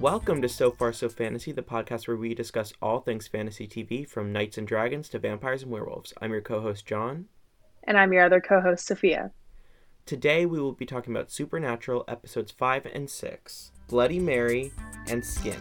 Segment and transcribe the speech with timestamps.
[0.00, 4.06] Welcome to So Far So Fantasy, the podcast where we discuss all things fantasy TV
[4.06, 6.12] from knights and dragons to vampires and werewolves.
[6.20, 7.26] I'm your co host, John.
[7.84, 9.30] And I'm your other co host, Sophia.
[10.04, 14.72] Today we will be talking about Supernatural episodes 5 and 6 Bloody Mary
[15.06, 15.60] and Skin.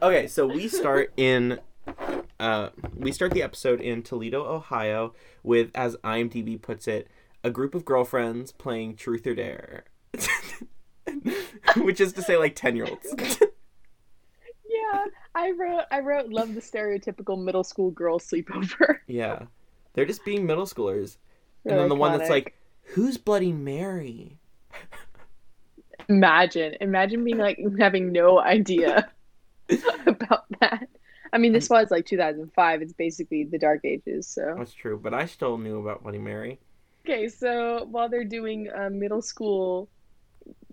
[0.00, 1.58] Okay, so we start in
[2.40, 7.08] uh, we start the episode in Toledo, Ohio, with, as IMDb puts it,
[7.42, 9.84] a group of girlfriends playing Truth or Dare,
[11.76, 13.14] which is to say, like ten year olds.
[14.68, 15.84] yeah, I wrote.
[15.90, 16.28] I wrote.
[16.28, 18.98] Love the stereotypical middle school girl sleepover.
[19.06, 19.44] yeah,
[19.94, 21.16] they're just being middle schoolers,
[21.64, 24.38] and then the one that's like, "Who's Bloody Mary?"
[26.08, 29.10] Imagine, imagine being like having no idea
[30.06, 30.88] about that.
[31.32, 32.82] I mean, this was like 2005.
[32.82, 34.26] It's basically the Dark Ages.
[34.26, 36.58] So That's true, but I still knew about Bloody Mary.
[37.04, 39.88] okay, so while they're doing uh, middle school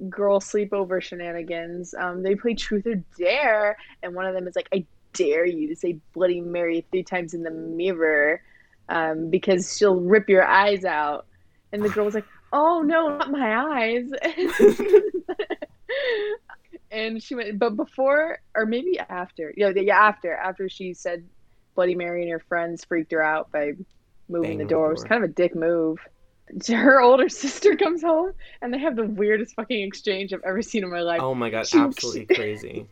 [0.09, 4.69] girl sleepover shenanigans, um, they play Truth or Dare, and one of them is like,
[4.73, 8.41] "I dare you to say Bloody Mary three times in the mirror,
[8.89, 11.25] um, because she'll rip your eyes out."
[11.71, 14.09] And the girl was like, "Oh no, not my eyes."
[16.91, 21.25] and she went, but before or maybe after, yeah, yeah, after after she said
[21.75, 23.73] Bloody Mary and her friends freaked her out by
[24.29, 24.89] moving the the door.
[24.89, 25.99] It was kind of a dick move.
[26.67, 30.83] Her older sister comes home and they have the weirdest fucking exchange I've ever seen
[30.83, 31.19] in my life.
[31.21, 32.87] Oh my god, She- absolutely crazy.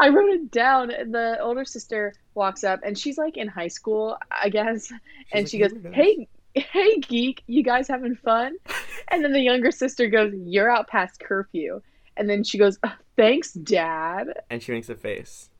[0.00, 0.88] I wrote it down.
[0.88, 4.90] The older sister walks up and she's like in high school, I guess,
[5.32, 8.56] and like, she goes, "Hey, hey, geek, you guys having fun?"
[9.10, 11.80] And then the younger sister goes, "You're out past curfew."
[12.18, 15.50] And then she goes, "Uh, "Thanks, Dad." And she makes a face.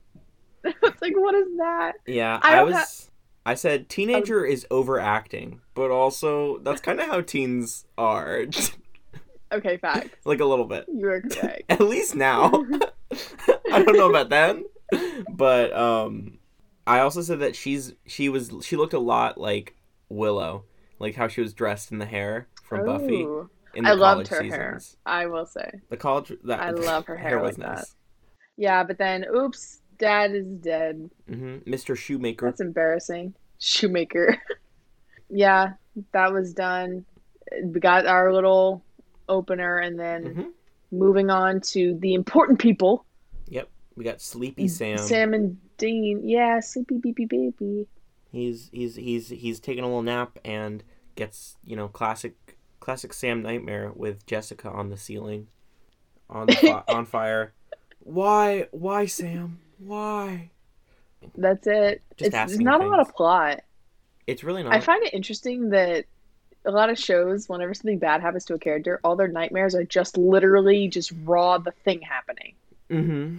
[0.63, 1.93] it's like, what is that?
[2.05, 2.73] Yeah, I I, was.
[2.75, 3.05] ha-
[3.45, 8.45] I said teenager is overacting, but also that's kind of how teens are,
[9.51, 10.09] Okay, facts.
[10.25, 10.85] like a little bit.
[10.93, 11.63] You are correct.
[11.69, 12.51] At least now.
[13.71, 14.65] I don't know about then,
[15.31, 16.37] but um,
[16.85, 19.75] I also said that she's she was she looked a lot like
[20.09, 20.65] Willow,
[20.99, 24.27] like how she was dressed in the hair from Buffy Ooh, in the I loved
[24.27, 24.79] her hair.
[25.05, 25.71] I will say.
[25.89, 27.87] The college that I love her hair was like that.
[28.57, 31.09] Yeah, but then, oops, Dad is dead.
[31.27, 31.95] hmm Mr.
[31.97, 32.45] Shoemaker.
[32.45, 33.33] That's embarrassing.
[33.59, 34.37] Shoemaker.
[35.29, 35.73] yeah,
[36.11, 37.05] that was done.
[37.63, 38.83] We got our little
[39.27, 40.41] opener, and then hmm
[40.91, 43.05] moving on to the important people.
[43.47, 44.97] Yep, we got Sleepy Sam.
[44.97, 46.27] Sam and Dean.
[46.27, 47.87] Yeah, sleepy baby baby.
[48.31, 50.83] He's he's he's he's taking a little nap and
[51.15, 55.47] gets you know classic classic Sam nightmare with Jessica on the ceiling,
[56.29, 57.53] on the fi- on fire.
[57.99, 60.49] Why why Sam why?
[61.35, 62.01] That's it.
[62.17, 63.61] Just it's not a lot of plot.
[64.27, 64.73] It's really not.
[64.73, 66.05] I find it interesting that
[66.65, 69.83] a lot of shows, whenever something bad happens to a character, all their nightmares are
[69.83, 72.53] just literally just raw the thing happening.
[72.89, 73.37] hmm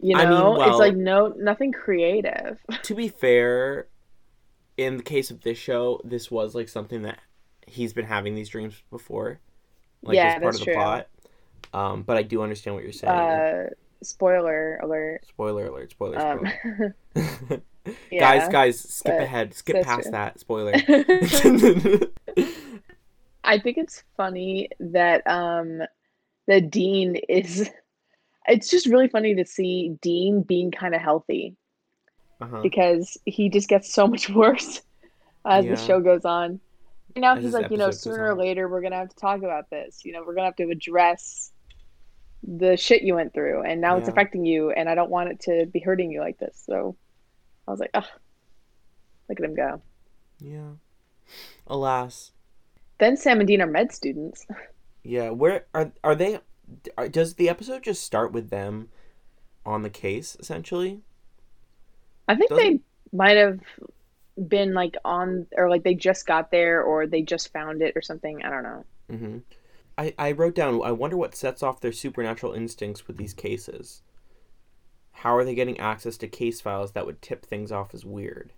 [0.00, 2.58] You know, I mean, well- it's like no nothing creative.
[2.82, 3.86] To be fair,
[4.76, 7.18] in the case of this show, this was like something that
[7.66, 9.40] he's been having these dreams before,
[10.02, 10.74] like Yeah, as part of the true.
[10.74, 11.08] plot.
[11.72, 13.12] Um, but I do understand what you're saying.
[13.12, 13.70] Uh,
[14.02, 15.24] spoiler alert.
[15.26, 15.90] spoiler alert!
[15.90, 16.20] Spoiler!
[16.20, 16.46] Um,
[18.10, 18.20] yeah.
[18.20, 19.54] guys, guys, skip ahead.
[19.54, 20.12] Skip past true.
[20.12, 20.38] that.
[20.40, 20.72] Spoiler.
[23.44, 25.82] I think it's funny that um
[26.46, 27.70] the Dean is
[28.46, 31.56] it's just really funny to see Dean being kind of healthy
[32.40, 32.60] uh-huh.
[32.62, 34.82] because he just gets so much worse
[35.46, 35.74] as Yeah.
[35.74, 36.60] the show goes on.
[37.14, 39.70] And now he's like, you know, sooner or later we're gonna have to talk about
[39.70, 40.04] this.
[40.04, 41.52] You know, we're gonna have to address
[42.42, 45.40] the shit you went through, and now it's affecting you, and I don't want it
[45.42, 46.62] to be hurting you like this.
[46.66, 46.96] So
[47.66, 48.04] I was like, ugh,
[49.28, 49.80] look at him go.
[50.40, 50.72] Yeah.
[51.66, 52.32] Alas.
[52.98, 54.46] Then Sam and Dean are med students.
[55.02, 55.30] Yeah.
[55.30, 56.40] Where are are they?
[56.96, 58.88] Are, does the episode just start with them
[59.66, 61.02] on the case essentially?
[62.26, 62.80] I think Doesn't- they
[63.12, 63.60] might have
[64.48, 68.02] been like on, or like they just got there, or they just found it, or
[68.02, 68.42] something.
[68.44, 68.84] I don't know.
[69.08, 69.38] hmm
[69.98, 70.82] I I wrote down.
[70.84, 74.02] I wonder what sets off their supernatural instincts with these cases.
[75.12, 78.52] How are they getting access to case files that would tip things off as weird?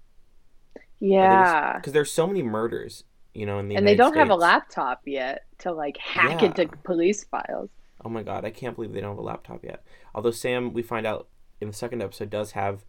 [1.00, 4.34] Yeah, Because there's so many murders, you know, in the and they don't have a
[4.34, 6.42] laptop yet to like hack Yeah.
[6.42, 7.70] into police files.
[8.04, 9.84] Oh my god, I can't believe they don't have a laptop yet.
[10.14, 11.28] Although Sam, we find out
[11.60, 12.84] in the second episode, does have,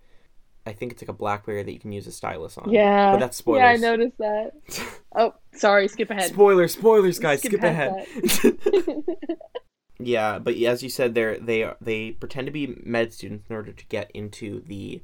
[0.67, 2.69] I think it's like a BlackBerry that you can use a stylus on.
[2.71, 3.61] Yeah, but that's spoilers.
[3.61, 4.51] yeah, I noticed that.
[5.19, 6.29] Oh, sorry, skip ahead.
[6.29, 8.05] spoilers, spoilers, guys, skip, Skip ahead.
[9.99, 13.55] yeah, but as you said, they're they are they pretend to be med students in
[13.55, 15.01] order to get into the,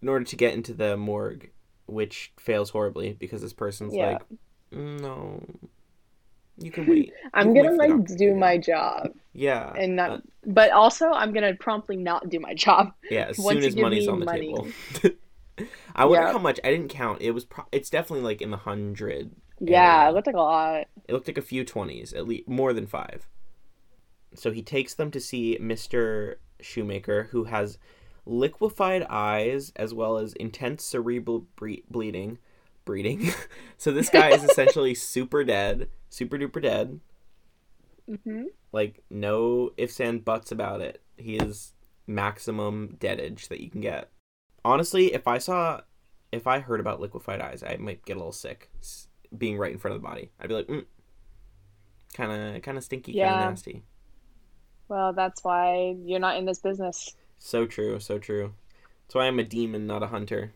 [0.00, 1.50] in order to get into the morgue,
[1.86, 4.12] which fails horribly because this person's Yeah.
[4.12, 4.22] like,
[4.72, 5.42] "Mm, no,
[6.62, 7.12] you can wait.
[7.34, 11.54] I'm gonna wait like do my job Yeah, and not, uh, but also I'm gonna
[11.54, 12.92] promptly not do my job.
[13.10, 13.26] yeah.
[13.30, 14.48] As soon as money's on the money.
[14.54, 14.68] table.
[15.94, 16.32] I wonder Yeah.
[16.32, 16.58] how much.
[16.64, 17.20] I didn't count.
[17.20, 17.44] It was.
[17.44, 19.30] Pro- it's definitely like in the hundred.
[19.60, 20.86] Yeah, it looked like a lot.
[21.08, 23.28] It looked like a few twenties, at least more than five.
[24.34, 27.78] So he takes them to see Mister Shoemaker, who has
[28.24, 32.38] liquefied eyes as well as intense cerebral bre- bleeding,
[32.84, 33.30] breeding.
[33.78, 37.00] so this guy is essentially super dead, super duper dead.
[38.06, 41.02] hmm Like no ifs and buts about it.
[41.16, 41.72] He is
[42.06, 44.10] maximum deadage that you can get.
[44.64, 45.80] Honestly, if I saw,
[46.30, 48.70] if I heard about liquefied eyes, I might get a little sick,
[49.36, 50.30] being right in front of the body.
[50.40, 50.84] I'd be like, mm.
[52.14, 53.82] kind of, kind of stinky, kind of nasty.
[54.88, 57.16] Well, that's why you're not in this business.
[57.38, 58.52] So true, so true.
[59.06, 60.52] That's why I'm a demon, not a hunter.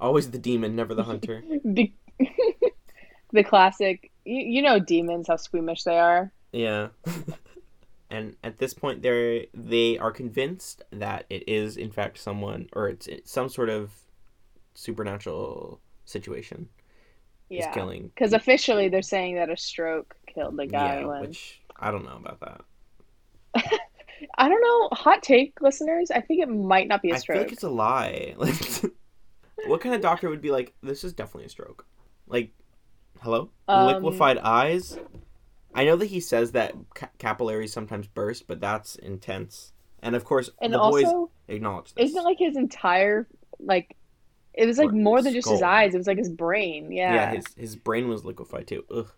[0.00, 1.42] Always the demon, never the hunter.
[1.64, 1.92] The,
[3.32, 6.32] the classic, you, you know, demons how squeamish they are.
[6.52, 6.88] Yeah.
[8.10, 12.88] and at this point, they're, they are convinced that it is in fact someone, or
[12.88, 13.92] it's, it's some sort of
[14.74, 16.68] supernatural situation
[17.50, 18.10] Yeah, killing.
[18.14, 21.00] because officially they're saying that a stroke killed the guy.
[21.00, 22.60] yeah, when which I don't know about that.
[24.36, 26.10] I don't know, hot take, listeners.
[26.10, 27.38] I think it might not be a I feel stroke.
[27.38, 28.34] like it's a lie.
[29.66, 31.84] What kind of doctor would be like, this is definitely a stroke?
[32.26, 32.52] Like,
[33.22, 34.98] hello, Um, liquefied eyes.
[35.74, 39.72] I know that he says that ca- capillaries sometimes burst, but that's intense.
[40.02, 42.10] And of course, and the boys also, acknowledge this.
[42.10, 43.26] isn't like his entire
[43.58, 43.96] like?
[44.54, 45.94] It was like Or more than just his eyes.
[45.94, 46.90] It was like his brain.
[46.92, 47.34] yeah, Yeah.
[47.34, 48.84] his his brain was liquefied too.
[48.90, 49.10] Ugh.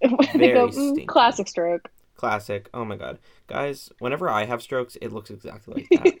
[0.34, 1.90] very go, "Mm, classic stroke.
[2.14, 2.68] Classic.
[2.74, 3.18] Oh my god.
[3.46, 6.18] Guys, whenever I have strokes, it looks exactly like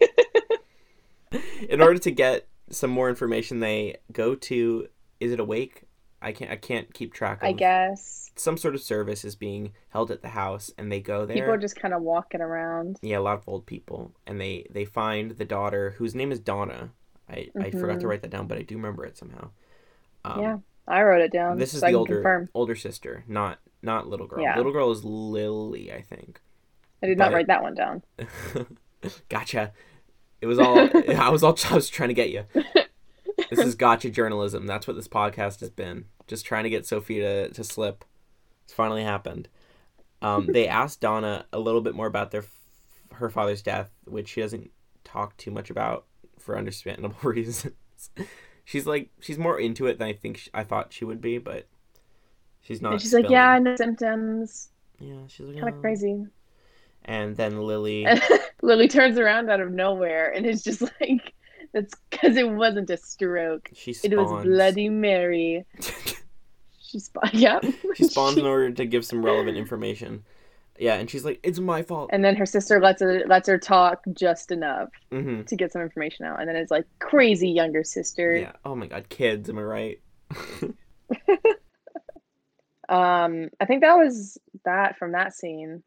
[1.30, 1.40] that.
[1.68, 4.88] In order to get some more information, they go to
[5.20, 5.82] is it awake?
[6.20, 9.72] I can't I can't keep track of I guess some sort of service is being
[9.90, 11.36] held at the house and they go there.
[11.36, 12.98] people are just kind of walking around.
[13.02, 16.40] yeah, a lot of old people and they they find the daughter whose name is
[16.40, 16.90] Donna.
[17.30, 18.08] I I forgot to Mhm.
[18.08, 19.50] write that down, but I do remember it somehow.
[20.24, 20.56] Um, yeah,
[20.88, 21.58] I wrote it down.
[21.58, 22.48] This is so I the can older confirm.
[22.54, 24.42] older sister, not not little girl.
[24.42, 24.56] Yeah.
[24.56, 26.40] Little girl is Lily, I think.
[27.02, 28.02] I did not but- write that one down.
[29.28, 29.72] gotcha.
[30.40, 30.78] It was all
[31.18, 32.44] I was all I was trying to get you.
[33.50, 34.66] This is gotcha journalism.
[34.66, 36.06] That's what this podcast has been.
[36.26, 38.04] Just trying to get Sophie to, to slip.
[38.64, 39.48] It's finally happened.
[40.20, 42.44] Um, they asked Donna a little bit more about their
[43.14, 44.70] her father's death, which she doesn't
[45.04, 46.04] talk too much about
[46.38, 47.72] for understandable reasons.
[48.64, 51.38] she's like she's more into it than I think sh I thought she would be,
[51.38, 51.68] but
[52.60, 52.92] she's not.
[52.92, 54.70] And she's like, yeah, no symptoms.
[54.98, 55.20] yeah.
[55.28, 56.26] She's like, Kind "Oh." of crazy.
[57.08, 58.06] And then Lily.
[58.62, 61.32] Lily turns around out of nowhere and is just like,
[61.72, 63.70] that's because it wasn't a stroke.
[63.74, 64.12] She spawns.
[64.12, 64.44] It was.
[64.44, 65.64] Bloody Mary.
[66.80, 67.34] She spawned.
[67.34, 67.66] Yep.
[67.96, 70.24] she spawns in order to give some relevant information.
[70.78, 73.58] Yeah, and she's like, "It's my fault." And then her sister lets her lets her
[73.58, 77.84] talk just enough hmm to get some information out, and then it's like crazy younger
[77.84, 78.36] sister.
[78.36, 78.52] Yeah.
[78.64, 80.00] Oh my god, kids, am I right?
[82.88, 85.82] Um, I think that was that from that scene.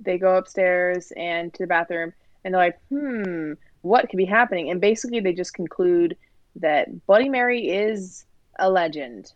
[0.00, 2.12] They go upstairs and to the bathroom,
[2.44, 6.16] and they're like, "Hmm, what could be happening?" And basically, they just conclude
[6.56, 8.24] that Bloody Mary is
[8.58, 9.32] a legend.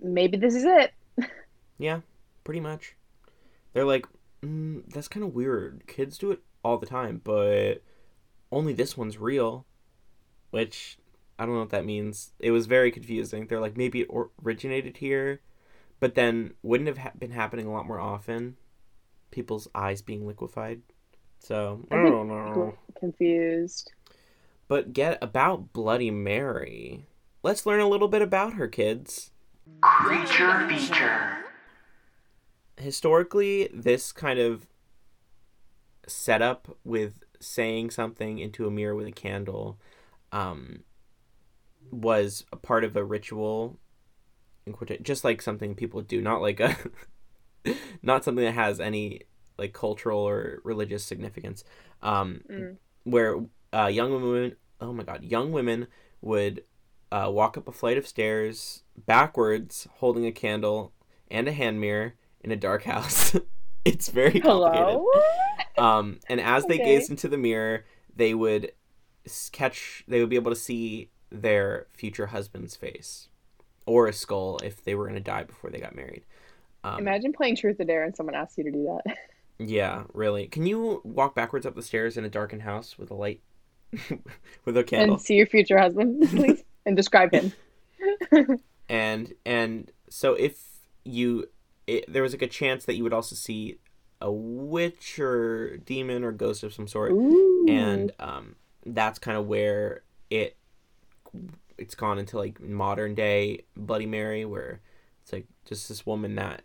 [0.00, 0.92] Maybe this is it.
[1.78, 2.00] yeah,
[2.44, 2.96] pretty much.
[3.72, 4.06] They're like,
[4.42, 5.86] mm, "That's kind of weird.
[5.86, 7.82] Kids do it all the time, but
[8.50, 9.66] only this one's real."
[10.50, 10.98] Which
[11.38, 12.32] I don't know what that means.
[12.38, 13.46] It was very confusing.
[13.46, 14.08] They're like, maybe it
[14.44, 15.40] originated here,
[15.98, 18.56] but then wouldn't have ha- been happening a lot more often.
[19.32, 20.82] People's eyes being liquefied.
[21.40, 22.74] So I I don't know.
[22.98, 23.90] Confused.
[24.68, 27.06] But get about Bloody Mary.
[27.42, 29.32] Let's learn a little bit about her, kids.
[29.80, 31.38] Creature feature.
[32.76, 34.66] Historically, this kind of
[36.06, 39.78] setup with saying something into a mirror with a candle
[40.30, 40.84] um,
[41.90, 43.78] was a part of a ritual,
[44.64, 46.76] in quota- just like something people do, not like a,
[48.02, 49.22] not something that has any
[49.58, 51.64] like cultural or religious significance.
[52.02, 52.76] Um, Mm.
[53.04, 53.36] where
[53.72, 55.86] uh, young women, oh my god, young women
[56.20, 56.64] would
[57.10, 60.92] uh, walk up a flight of stairs backwards, holding a candle
[61.30, 63.36] and a hand mirror in a dark house.
[63.84, 64.98] it's very complicated.
[65.78, 66.84] Um, and as they Okay.
[66.84, 68.72] gazed into the mirror, they would
[69.52, 70.04] catch.
[70.08, 73.28] They would be able to see their future husband's face,
[73.86, 76.24] or a skull if they were going to die before they got married.
[76.84, 79.16] Um, Imagine playing Truth or Dare and someone asks you to do that.
[79.58, 80.46] yeah, really.
[80.46, 83.40] Can you walk backwards up the stairs in a darkened house with a light,
[84.64, 85.16] with a candle?
[85.16, 87.52] and see your future husband, please, and describe him.
[88.88, 90.60] and and so if
[91.04, 91.48] you
[91.86, 93.78] it, there was like a chance that you would also see
[94.20, 97.66] a witch or demon or ghost of some sort Ooh.
[97.68, 98.54] and um,
[98.86, 100.56] that's kind of where it
[101.78, 104.80] it's gone into like modern day Bloody Mary, where
[105.22, 106.62] it's like just this woman that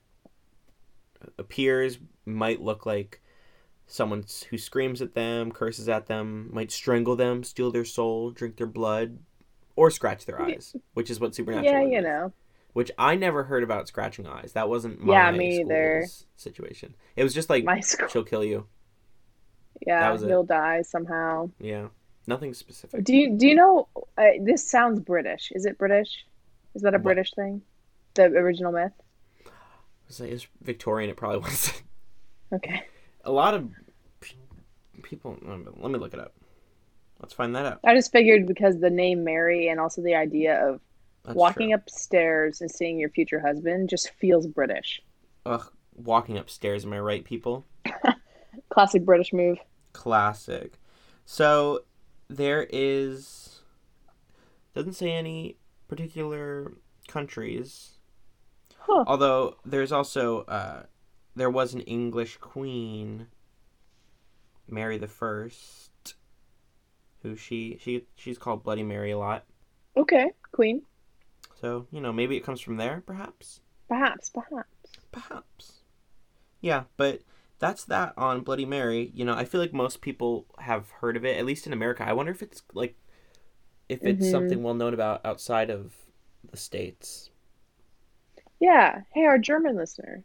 [1.37, 3.21] appears might look like
[3.85, 8.57] someone who screams at them, curses at them, might strangle them, steal their soul, drink
[8.57, 9.19] their blood,
[9.75, 11.73] or scratch their eyes, which is what supernatural.
[11.73, 11.91] yeah, is.
[11.93, 12.33] you know.
[12.73, 14.53] Which I never heard about scratching eyes.
[14.53, 16.05] That wasn't my Yeah, me either.
[16.35, 16.95] situation.
[17.15, 18.07] It was just like My school.
[18.07, 18.67] she'll kill you.
[19.85, 20.47] Yeah, was it.
[20.47, 21.49] die somehow.
[21.59, 21.87] Yeah,
[22.27, 23.03] nothing specific.
[23.03, 23.87] Do you do you know?
[24.17, 25.51] Uh, this sounds British.
[25.55, 26.25] Is it British?
[26.75, 27.03] Is that a What?
[27.03, 27.61] British thing?
[28.15, 28.91] The original myth.
[30.09, 31.09] It's, like, it's Victorian.
[31.09, 31.73] It probably was.
[32.53, 32.83] Okay.
[33.25, 33.69] a lot of
[35.03, 35.37] people.
[35.41, 36.33] Let me look it up.
[37.19, 37.79] Let's find that out.
[37.83, 40.79] I just figured because the name Mary and also the idea of
[41.25, 41.75] That's walking true.
[41.75, 45.01] upstairs and seeing your future husband just feels British.
[45.45, 46.85] Ugh, walking upstairs.
[46.85, 47.65] Am I right, people?
[48.69, 49.57] Classic British move.
[49.93, 50.73] Classic.
[51.25, 51.81] So
[52.29, 53.61] there is
[54.75, 56.73] doesn't say any particular
[57.07, 57.93] countries.
[58.87, 59.03] Huh.
[59.05, 60.83] Although there's also uh,
[61.35, 63.27] there was an English queen,
[64.67, 66.15] Mary the First,
[67.21, 69.45] who she she she's called Bloody Mary a lot.
[69.95, 70.83] Okay, Queen.
[71.59, 73.59] So you know maybe it comes from there, perhaps.
[73.89, 74.91] Perhaps, perhaps.
[75.11, 75.81] Perhaps.
[76.61, 77.21] Yeah, but
[77.59, 79.11] that's that on Bloody Mary.
[79.13, 82.03] You know, I feel like most people have heard of it, at least in America.
[82.07, 82.95] I wonder if it's like
[83.89, 84.31] if it's Mhm.
[84.31, 85.95] something well known about outside of
[86.49, 87.29] the states.
[88.59, 89.01] Yeah.
[89.13, 90.23] Hey, our German listener.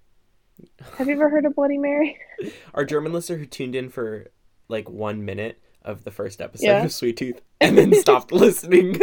[0.97, 2.19] Have you ever heard of Bloody Mary?
[2.75, 4.29] Our German listener who tuned in for
[4.69, 6.85] like one minute of the first episode Yeah.
[6.85, 9.01] of Sweet Tooth and then stopped listening.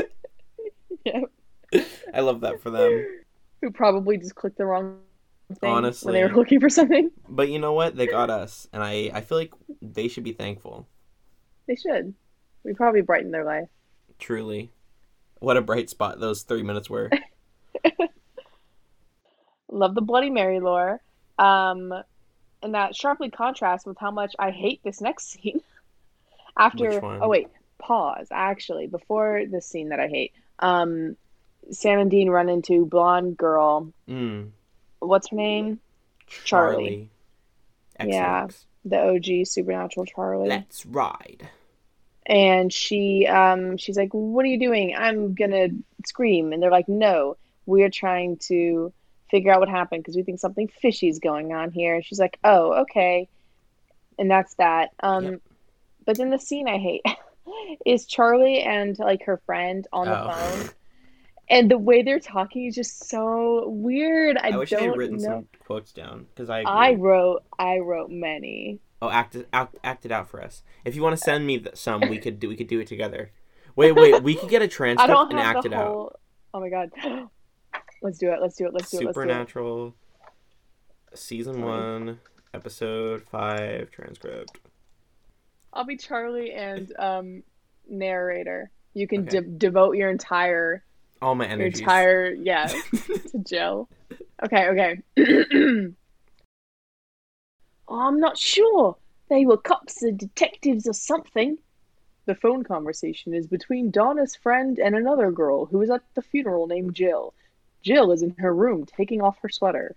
[1.03, 1.21] yeah.
[2.13, 3.05] I love that for them.
[3.62, 5.00] Who probably just clicked the wrong
[5.59, 7.12] thing when they were looking for something.
[7.27, 7.95] But you know what?
[7.98, 10.88] They got us, and I I feel like they should be thankful.
[11.67, 12.13] They should.
[12.63, 13.67] We probably brightened their life.
[14.17, 14.71] Truly,
[15.39, 17.09] what a bright spot those three minutes were.
[19.70, 21.00] Love the Bloody Mary lore.
[21.38, 21.94] Um,
[22.62, 25.62] and that sharply contrasts with how much I hate this next scene.
[26.58, 27.48] After, oh wait,
[27.78, 28.28] pause.
[28.32, 31.16] Actually, before this scene that I hate, um,
[31.72, 33.94] Sam and Dean run into blonde girl.
[34.10, 34.50] Mm.
[35.00, 35.80] What's her name?
[36.28, 37.10] Charlie.
[37.98, 38.12] Charlie.
[38.14, 38.48] Yeah.
[38.86, 40.50] The OG Supernatural Charlie.
[40.50, 41.48] Let's ride.
[42.26, 45.70] and she um she's like what are you doing i'm gonna
[46.06, 47.36] scream and they're like no
[47.66, 48.92] we're trying to
[49.31, 52.38] figure out what happened because we think something fishy's going on here and she's like
[52.43, 53.27] oh okay
[54.17, 55.41] and that's that um Yep.
[56.05, 57.03] but then the scene i hate
[57.86, 60.31] is charlie and like her friend on the Oh.
[60.31, 60.69] phone
[61.51, 65.17] and the way they're talking is just so weird i, I, wish I had written
[65.17, 66.71] know some quotes down because I agree.
[66.71, 70.62] i wrote i wrote many oh act it act, act it out for us.
[70.83, 73.31] If you want to send me some, we could do we could do it together.
[73.77, 76.19] Wait, wait, we could get a transcript and act it out.
[76.53, 76.91] oh my god
[78.01, 79.96] let's do it let's do it let's do it let's do it Supernatural,
[81.13, 82.20] season one,
[82.53, 84.60] episode five, transcript.
[85.74, 87.44] I'll be Charlie and um
[87.89, 88.72] narrator.
[88.94, 89.39] You can Okay.
[89.41, 90.84] de- devote your entire
[91.22, 91.79] All my your energies.
[91.82, 93.89] entire yeah to Jill.
[94.44, 95.01] Okay, okay.
[97.89, 98.96] I'm not sure.
[99.29, 101.58] They were cops or detectives or something.
[102.25, 106.68] The phone conversation is between Donna's friend and another girl who is at the funeral
[106.68, 107.34] named Jill.
[107.83, 109.95] Jill is in her room taking off her sweater.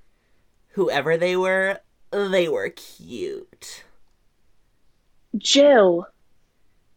[0.71, 3.85] Whoever they were, they were cute.
[5.37, 6.07] Jill.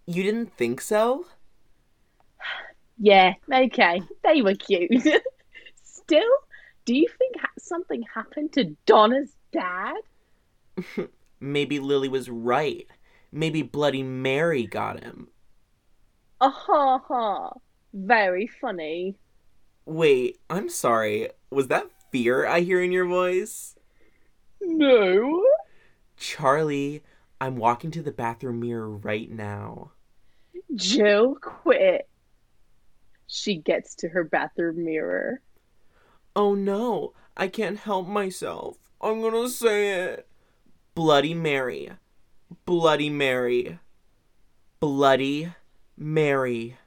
[0.05, 1.25] You didn't think so?
[2.97, 4.01] Yeah, okay.
[4.23, 4.89] They were cute.
[5.83, 6.31] Still,
[6.85, 9.95] do you think ha- something happened to Donna's dad?
[11.41, 12.87] Maybe Lily was right.
[13.33, 15.27] Maybe Bloody Mary got him.
[16.39, 17.53] Uh ha ha.
[17.93, 19.17] Very funny.
[19.85, 21.29] Wait, I'm sorry.
[21.49, 23.75] Was that fear I hear in your voice?
[24.61, 25.45] No.
[26.17, 27.03] Charlie,
[27.39, 29.91] I'm walking to the bathroom mirror right now.
[30.73, 32.07] Jill quit.
[33.27, 35.41] She gets to her bathroom mirror.
[36.35, 38.77] Oh no, I can't help myself.
[39.01, 40.27] I'm gonna say it.
[40.95, 41.91] Bloody Mary.
[42.65, 43.79] Bloody Mary.
[44.79, 45.53] Bloody
[45.97, 46.77] Mary.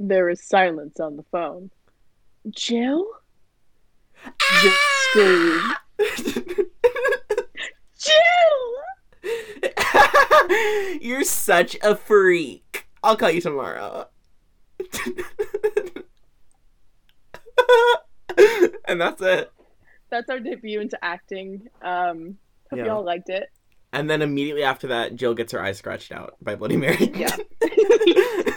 [0.00, 1.70] There is silence on the phone.
[2.50, 3.04] Jill?
[4.60, 4.72] Jill
[5.10, 5.74] screamed.
[7.98, 8.18] Jill!
[11.00, 12.86] You're such a freak.
[13.02, 14.06] I'll call you tomorrow.
[18.86, 19.50] and that's it.
[20.10, 21.68] That's our debut into acting.
[21.82, 22.38] Um,
[22.70, 22.86] hope Yeah.
[22.86, 23.48] y'all liked it.
[23.92, 27.10] And then immediately after that, Jill gets her eye scratched out by Bloody Mary.
[27.14, 27.34] Yeah.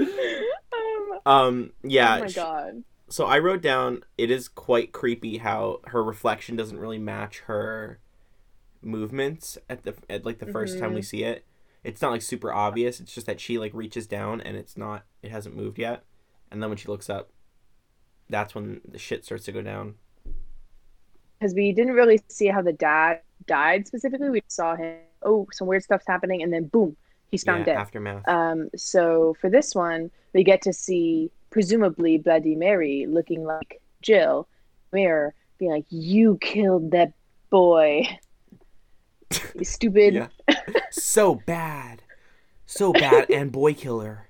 [0.00, 1.72] um, um.
[1.82, 2.16] Yeah.
[2.16, 2.84] oh my god.
[3.08, 8.00] so I wrote down it is quite creepy how her reflection doesn't really match her
[8.82, 11.44] movements at the at like the 1st time we see it.
[11.82, 13.00] It's not like super obvious.
[13.00, 16.04] It's just that she like reaches down and it's not it hasn't moved yet.
[16.50, 17.30] And then when she looks up,
[18.28, 19.94] that's when the shit starts to go down.
[21.38, 24.30] Because we didn't really see how the dad died specifically.
[24.30, 24.98] We saw him.
[25.22, 26.96] Oh, some weird stuff's happening, and then boom,
[27.30, 27.76] he's found yeah, dead.
[27.76, 28.28] aftermath.
[28.28, 34.48] Um, so for this one, we get to see presumably Bloody Mary looking like Jill,
[34.92, 37.12] mirror, being like, "You killed that
[37.50, 38.06] boy,
[39.54, 40.28] you stupid."
[40.90, 42.02] So bad.
[42.66, 44.28] So bad and boy killer.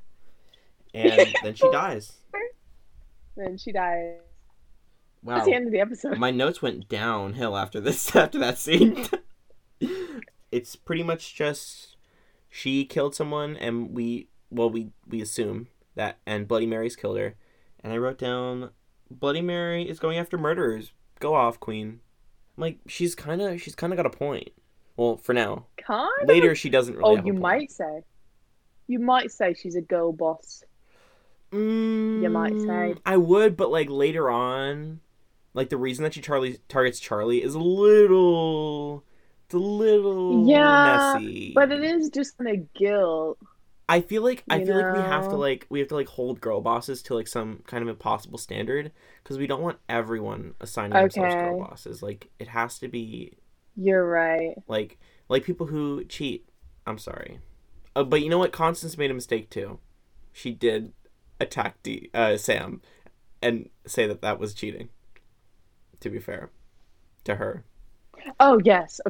[0.95, 2.13] And then she dies.
[3.37, 4.17] Then she dies.
[5.23, 5.35] Wow.
[5.35, 6.19] That's the end of the episode.
[6.19, 9.07] My notes went downhill after this after that scene.
[10.53, 11.90] it's pretty much just
[12.51, 17.37] she killed someone and we well we we assume that and Bloody Mary's killed her.
[17.83, 18.71] And I wrote down
[19.11, 20.93] Bloody Mary is going after murderers.
[21.21, 22.01] Go off, Queen.
[22.57, 24.51] I'm like she's kind of she's kind of got a point.
[24.97, 25.67] Well, for now.
[25.79, 26.29] Kind of?
[26.29, 28.03] Later she doesn't really Oh, have a you might say.
[28.87, 30.65] You might say she's a girl boss.
[31.53, 33.01] Mm, might say.
[33.05, 35.01] I would, but like later on,
[35.55, 39.05] like the reason that she Charlie targets Charlie is a little,
[39.55, 41.55] a little Yeah, messy.
[41.55, 43.39] But it is just kind of guilt.
[43.89, 46.41] I feel like I feel like we have to like we have to like hold
[46.41, 48.93] girl bosses to like some kind of impossible standard
[49.23, 52.03] because we don't want everyone assigning themselves girl bosses.
[52.03, 53.37] Like it has to be
[53.77, 54.57] You're right.
[54.67, 56.49] like like people who cheat.
[56.87, 57.41] I'm sorry,
[57.97, 58.53] uh, but you know what?
[58.53, 59.79] Constance made a mistake too.
[60.33, 60.93] She did
[61.41, 62.83] attack D, uh, Sam
[63.43, 64.91] and say that that was cheating.
[66.01, 66.51] To be fair,
[67.25, 67.65] to her,
[68.39, 69.01] Oh yes.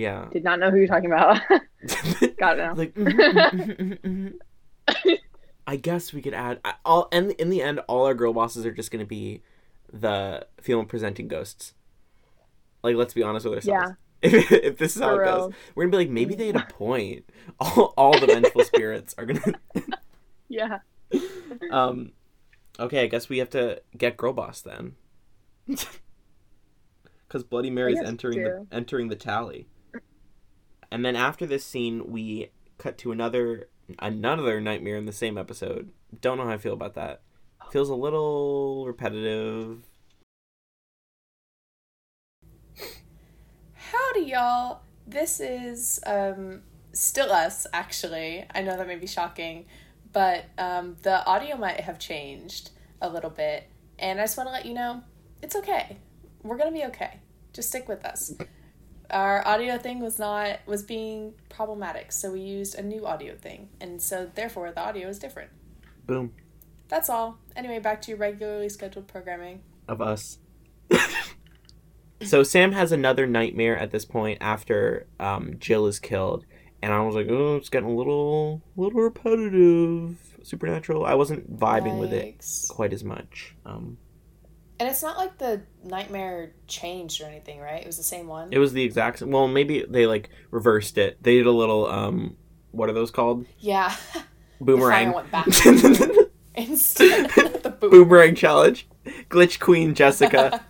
[0.00, 0.28] Yeah.
[0.32, 1.40] Did not know who you're talking about.
[2.38, 2.74] Got it now.
[2.74, 4.32] like, mhm, mhm, mhm, mhm,
[4.96, 5.18] mhm.
[5.66, 8.72] I guess we could add all, and in the end, all our girl bosses are
[8.72, 9.42] just gonna be
[9.92, 11.74] the female presenting ghosts.
[12.82, 13.96] Like, let's be honest with ourselves.
[14.22, 16.56] If, if this is how For it goes, we're gonna be like, maybe they had
[16.56, 17.24] a point.
[17.58, 19.54] All, all the vengeful spirits are gonna.
[20.46, 20.80] yeah.
[21.70, 22.12] Um,
[22.78, 24.96] okay, I guess we have to get girl boss then.
[25.66, 29.68] Because Bloody Mary's entering the entering the tally,
[30.90, 35.90] and then after this scene, we cut to another another nightmare in the same episode.
[36.20, 37.22] Don't know how I feel about that.
[37.70, 39.78] Feels a little repetitive.
[43.74, 44.82] Howdy, y'all.
[45.06, 48.44] This is um, still us, actually.
[48.54, 49.66] I know that may be shocking,
[50.12, 53.68] but um, the audio might have changed a little bit.
[53.98, 55.02] And I just want to let you know
[55.42, 55.98] it's okay.
[56.42, 57.20] We're going to be okay.
[57.52, 58.32] Just stick with us.
[59.10, 63.68] Our audio thing was not was being problematic, so we used a new audio thing,
[63.80, 65.50] and so therefore the audio is different.
[66.06, 66.32] Boom
[66.88, 67.38] That's all.
[67.56, 69.62] Anyway, back to your regularly scheduled programming.
[69.88, 70.38] of us.
[72.22, 76.44] so Sam has another nightmare at this point after um, Jill is killed,
[76.82, 80.16] and I was like, oh, it's getting a little, little repetitive.
[80.42, 81.04] Supernatural.
[81.04, 83.54] I wasn't vibing with it quite as much.
[83.66, 83.98] Um,
[84.80, 87.82] And it's not like the nightmare changed or anything, right?
[87.82, 88.48] It was the same one.
[88.50, 89.18] it was the exact.
[89.20, 91.22] same- Well, maybe they like reversed it.
[91.22, 91.86] They did a little.
[91.86, 92.36] Um,
[92.72, 93.44] what are those called?
[93.58, 93.94] yeah.
[94.60, 95.08] Boomerang.
[95.08, 95.46] The fire went back
[96.54, 97.90] instead of the boom.
[97.90, 98.88] Boomerang challenge.
[99.28, 100.64] Glitch Queen Jessica.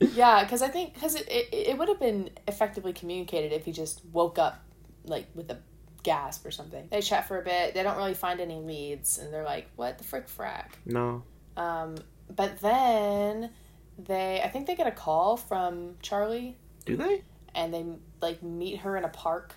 [0.00, 3.72] yeah, because I think because it, it it would have been effectively communicated if he
[3.72, 4.62] just woke up
[5.04, 5.58] like with a
[6.02, 6.88] gasp or something.
[6.90, 7.74] They chat for a bit.
[7.74, 11.22] They don't really find any leads, and they're like, "What the frick, frack." no.
[11.56, 11.96] Um,
[12.34, 13.50] but then
[13.98, 17.22] they, I think they get a call from Charlie, Do they?
[17.54, 17.84] and they
[18.22, 19.54] like meet her in a park.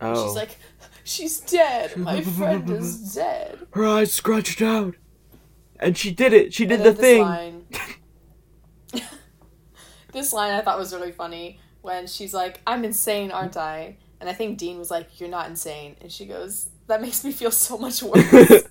[0.00, 0.26] Oh.
[0.26, 0.58] She's like,
[1.04, 1.96] "She's dead.
[1.96, 4.96] My friend is dead." her eyes scratched out,
[5.78, 6.52] and she did it.
[6.54, 7.22] She did the thing.
[7.22, 7.66] Line,
[10.12, 14.30] this line I thought was really funny when she's like, "I'm insane, aren't I?" And
[14.30, 17.50] I think Dean was like, "You're not insane," and she goes, "That makes me feel
[17.50, 18.66] so much worse." She's like,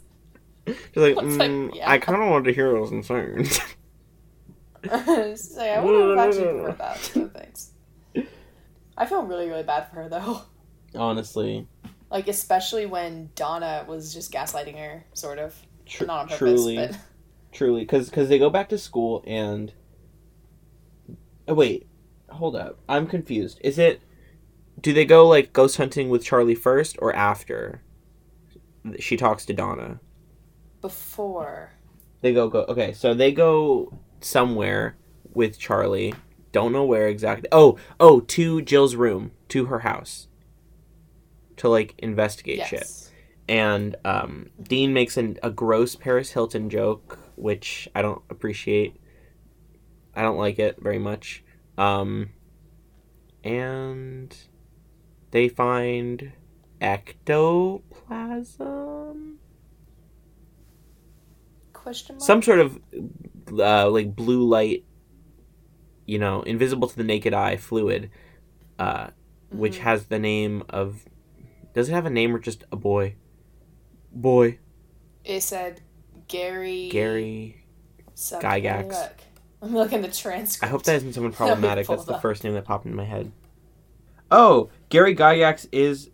[0.66, 1.16] It's like,
[1.52, 1.88] mm, yeah.
[1.92, 3.44] I kind of wanted to hear what was insane.
[4.84, 7.70] She's like, "I would have actually preferred that." So thanks.
[8.98, 10.42] I feel really, really bad for her though.
[10.96, 11.68] Honestly,
[12.10, 15.56] Like especially when Donna was just gaslighting her, sort of.
[15.86, 16.98] tr- Not on purpose, truly, but
[17.52, 19.72] truly, because they go back to school and.
[21.48, 21.86] Oh wait,
[22.30, 22.80] hold up.
[22.90, 23.60] I'm confused.
[23.64, 24.02] Is it?
[24.84, 27.82] Do they go like ghost hunting with Charlie first or after?
[29.00, 30.00] She talks to Donna.
[30.82, 31.72] before.
[32.22, 34.96] They go go okay, so they go somewhere
[35.34, 36.14] with Charlie.
[36.52, 37.50] Don't know where exactly.
[37.52, 40.28] Oh, oh, to Jill's room, to her house.
[41.58, 42.68] To like investigate Yes.
[42.70, 43.12] shit.
[43.50, 48.96] And um, Dean makes an, a gross Paris Hilton joke, which I don't appreciate.
[50.16, 51.44] I don't like it very much.
[51.78, 52.30] Um,
[53.44, 54.34] and
[55.34, 56.32] they find
[56.80, 57.82] ectoplasm.
[61.74, 62.26] Question mark.
[62.26, 62.80] some sort of
[63.60, 64.86] uh, like blue light,
[66.06, 68.10] you know, invisible to the naked eye fluid,
[68.80, 69.08] uh,
[69.50, 69.82] which Mhm.
[69.82, 71.04] has the name of.
[71.74, 73.16] Does it have a name or just a boy?
[74.14, 74.60] Boy
[75.26, 75.82] It said
[76.28, 76.88] Gary.
[76.90, 77.66] Gary.
[78.14, 78.48] something.
[78.50, 78.90] Gygax.
[78.90, 79.16] Look.
[79.64, 80.64] I'm looking at the transcript.
[80.64, 81.88] I hope that isn't someone problematic.
[81.88, 82.22] pull That's the up.
[82.22, 83.32] first name that popped in my head.
[84.30, 86.12] Oh, Gary Gygax is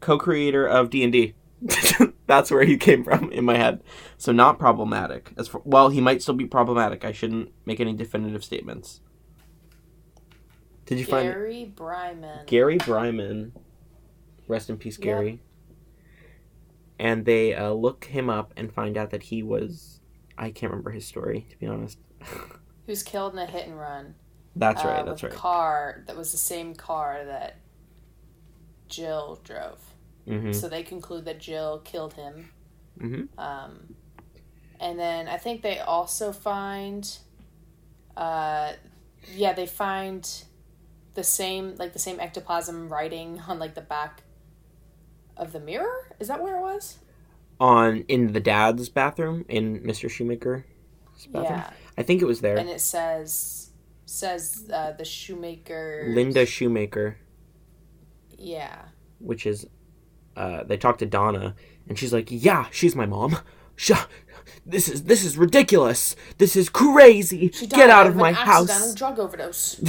[0.00, 1.34] co-creator of D and D.
[2.26, 3.82] That's where he came from in my head.
[4.18, 5.32] So not problematic.
[5.38, 7.06] As for, well, he might still be problematic.
[7.06, 9.00] I shouldn't make any definitive statements.
[10.84, 12.44] Did you find Gary Bryman.
[12.44, 13.52] Gary Bryman?
[14.46, 15.02] Rest in peace, Yep.
[15.02, 15.40] Gary.
[16.98, 20.00] And they uh, look him up and find out that he was.
[20.36, 21.98] I can't remember his story to be honest.
[22.84, 24.16] Who's killed in a hit and run.
[24.54, 25.06] That's uh, right.
[25.06, 25.38] That's with right.
[25.38, 27.56] a car that was the same car that
[28.88, 29.80] Jill drove.
[30.26, 32.50] hmm So they conclude that Jill killed him.
[33.00, 33.94] hmm Um,
[34.80, 37.18] and then I think they also find,
[38.16, 38.72] uh,
[39.32, 40.28] yeah, they find
[41.14, 44.22] the same like the same ectoplasm writing on like the back
[45.36, 46.14] of the mirror.
[46.20, 46.98] Is that where it was?
[47.58, 50.10] on in the dad's bathroom in Mr.
[50.10, 50.62] Shoemaker's
[51.32, 51.44] bathroom.
[51.44, 52.58] Yeah, I think it was there.
[52.58, 53.70] and it says
[54.04, 56.04] says uh, the shoemaker.
[56.14, 57.16] Linda Shoemaker,
[58.38, 58.82] Yeah.
[59.18, 59.66] which is
[60.36, 61.54] uh they talk to Donna
[61.88, 63.38] and she's like, "Yeah, she's my mom.
[63.76, 63.92] Sh-
[64.64, 66.16] This is this is ridiculous.
[66.38, 67.50] This is crazy.
[67.52, 69.78] She Get out of an my house." drug overdose.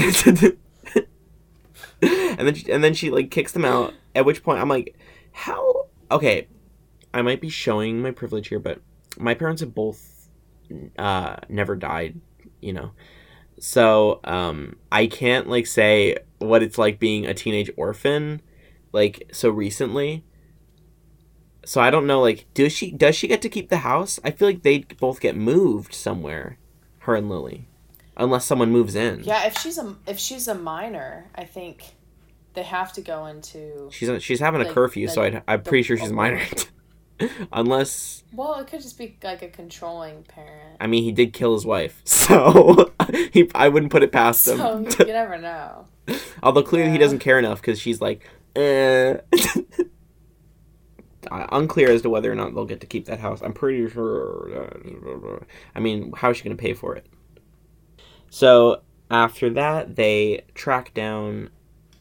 [2.02, 3.94] and then she, and then she like kicks them out.
[4.16, 4.96] At which point I'm like,
[5.32, 5.88] "How?
[6.12, 6.48] Okay,
[7.14, 8.80] I might be showing my privilege here, but
[9.18, 10.30] my parents have both
[10.98, 12.20] uh never died,
[12.62, 12.92] you know.
[13.60, 18.42] So, um I can't like say what it's like being a teenage orphan
[18.94, 20.24] like so recently.
[21.66, 24.20] So I don't know like does she does she get to keep the house?
[24.24, 26.58] I feel like they both get moved somewhere,
[27.00, 27.68] her and Lily.
[28.16, 29.24] Unless someone moves in.
[29.24, 31.84] Yeah, if she's a if she's a minor, I think
[32.54, 33.90] they have to go into.
[33.92, 36.14] She's she's having a Like- curfew, so like I'd, I'm the- pretty sure she's a
[36.14, 36.42] minor.
[37.52, 40.78] Unless Well, it could just be like a controlling parent.
[40.80, 42.94] I mean he did kill his wife, so
[43.32, 44.58] he I wouldn't put it past him.
[44.92, 45.88] So you never know.
[46.42, 49.18] Although clearly he doesn't care enough because she's like, eh.
[51.32, 53.42] Uh, unclear as to whether or not they'll get to keep that house.
[53.42, 54.70] I'm pretty sure.
[55.76, 57.06] I mean, how is she going to pay for it?
[58.30, 61.50] So after that, they track down.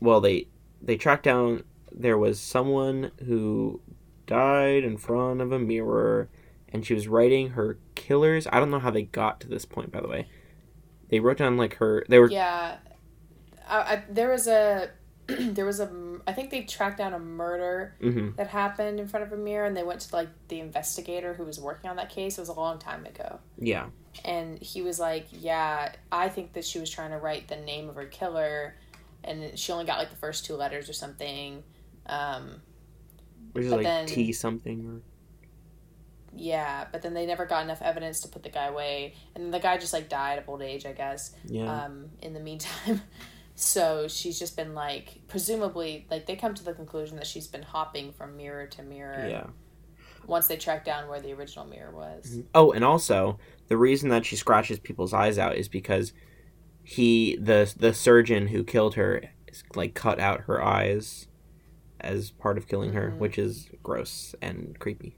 [0.01, 0.49] Well, they
[0.83, 1.65] they track down.
[1.93, 3.81] There was someone who
[4.27, 6.29] died in front of a mirror,
[6.69, 8.47] and she was writing her killers.
[8.53, 9.93] I don't know how they got to this point.
[9.93, 10.29] By the way,
[11.11, 12.05] they wrote down like her.
[12.09, 12.79] They were Yeah,
[13.69, 14.91] I, I, there was a
[15.29, 19.27] there was a I think they tracked down a murder hmm that happened in front
[19.27, 22.11] of a mirror, and they went to like the investigator who was working on that
[22.11, 22.39] case.
[22.39, 23.87] It was a long time ago, Yeah.
[24.25, 27.89] and he was like, "Yeah, I think that she was trying to write the name
[27.89, 28.77] of her killer,
[29.25, 31.65] and she only got like the first two letters or something."
[32.07, 32.63] Um,
[33.57, 35.03] Which is But like then- T something
[36.39, 39.59] yeah, but then they never got enough evidence to put the guy away, and the
[39.59, 41.35] guy just like died of old age, I guess.
[41.47, 41.85] yeah.
[41.85, 43.01] um, in the meantime.
[43.59, 47.63] So she's just been like, presumably, like they come to the conclusion that she's been
[47.63, 49.47] hopping from mirror to mirror yeah.
[50.27, 52.41] once they track down where the original mirror was.
[52.55, 53.39] Oh, and also
[53.69, 56.13] the reason that she scratches people's eyes out is because
[56.83, 61.27] he the the surgeon who killed her is, like cut out her eyes
[62.01, 63.19] as part of killing her, Mhm.
[63.19, 65.17] which is gross and creepy.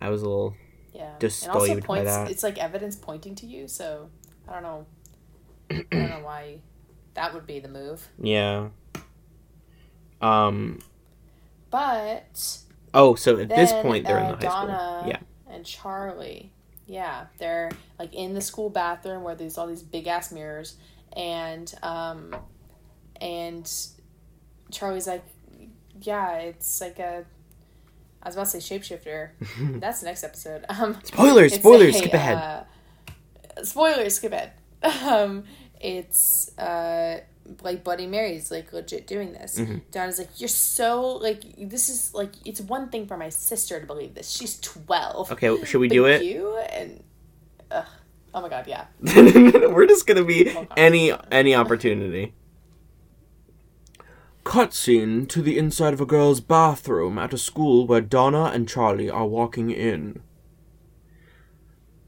[0.00, 0.54] I was a little
[0.92, 2.04] Yeah, and also by points.
[2.04, 2.30] that.
[2.30, 3.68] It's like evidence pointing to you.
[3.68, 4.10] So
[4.48, 4.86] I don't know.
[5.70, 6.60] I don't know why
[7.14, 8.68] that would be the move, yeah.
[10.20, 10.78] Um.
[11.70, 12.58] but
[12.94, 15.10] Oh, so at this point they're in uh, the high Donna school.
[15.10, 15.54] Yeah.
[15.54, 16.52] and Charlie.
[16.86, 20.76] Yeah, they're like in the school bathroom where there's all these big ass mirrors,
[21.14, 22.34] and um,
[23.20, 23.70] and
[24.70, 25.24] Charlie's like,
[26.02, 27.24] yeah, it's like a.
[28.22, 29.30] I was about to say shapeshifter.
[29.80, 30.64] That's the next episode.
[30.68, 31.54] Um, Spoilers!
[31.54, 31.94] Spoilers!
[31.94, 32.36] a, skip ahead.
[32.36, 34.16] Uh, spoilers.
[34.16, 34.52] Skip ahead.
[35.04, 35.44] Um,
[35.80, 37.20] it's uh,
[37.62, 39.58] like Bloody Mary's like legit doing this.
[39.58, 39.80] Mhm.
[39.90, 43.86] Donna's like, you're so like this is like it's one thing for my sister to
[43.86, 44.30] believe this.
[44.30, 45.32] She's twelve.
[45.32, 46.22] Okay, should we But do it?
[46.22, 47.02] You and
[47.70, 47.84] ugh.
[48.34, 48.86] oh my god, yeah.
[49.02, 50.68] We're just gonna be on.
[50.76, 52.32] any any opportunity.
[54.46, 59.10] Cutscene to the inside of a girl's bathroom at a school where Donna and Charlie
[59.10, 60.22] are walking in.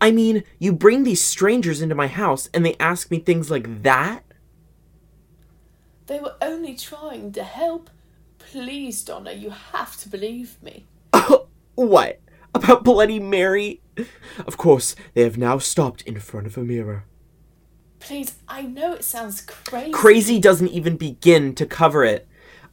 [0.01, 3.83] I mean, you bring these strangers into my house and they ask me things like
[3.83, 4.23] that?
[6.07, 7.91] They were only trying to help.
[8.39, 10.87] Please, Donna, you have to believe me.
[11.75, 12.21] what?
[12.55, 13.83] About Bloody Mary?
[14.47, 17.05] Of course, they have now stopped in front of a mirror.
[17.99, 19.91] Please, I know it sounds crazy.
[19.91, 22.28] Crazy doesn't even begin to cover it.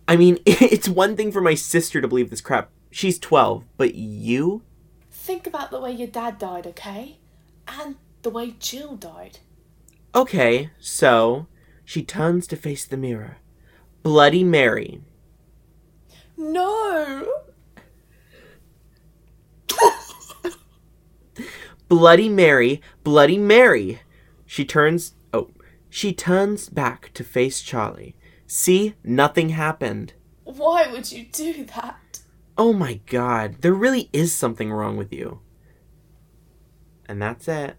[0.08, 2.70] I mean, it's one thing for my sister to believe this crap.
[2.92, 4.64] She's 12, but you?
[5.12, 7.18] Think about the way your dad died, okay?
[7.68, 9.40] And the way Jill died.
[10.14, 11.48] Okay, so
[11.84, 13.38] she turns to face the mirror.
[14.04, 15.02] Bloody Mary.
[16.38, 17.28] No!
[21.88, 24.00] Bloody Mary, Bloody Mary.
[24.46, 25.14] She turns.
[25.34, 25.50] Oh,
[25.90, 28.16] she turns back to face Charlie.
[28.48, 30.14] See, nothing happened.
[30.44, 32.20] Why would you do that?
[32.58, 35.40] Oh my god, there really is something wrong with you.
[37.08, 37.76] And that's it.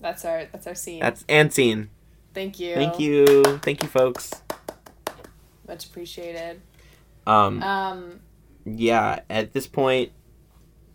[0.00, 1.00] That's our that's our scene.
[1.00, 1.90] That's and scene.
[2.34, 2.74] Thank you.
[2.74, 3.42] Thank you.
[3.62, 4.30] Thank you, folks.
[5.66, 6.62] Much appreciated.
[7.26, 8.20] Um, Um
[8.64, 10.12] yeah, at this point.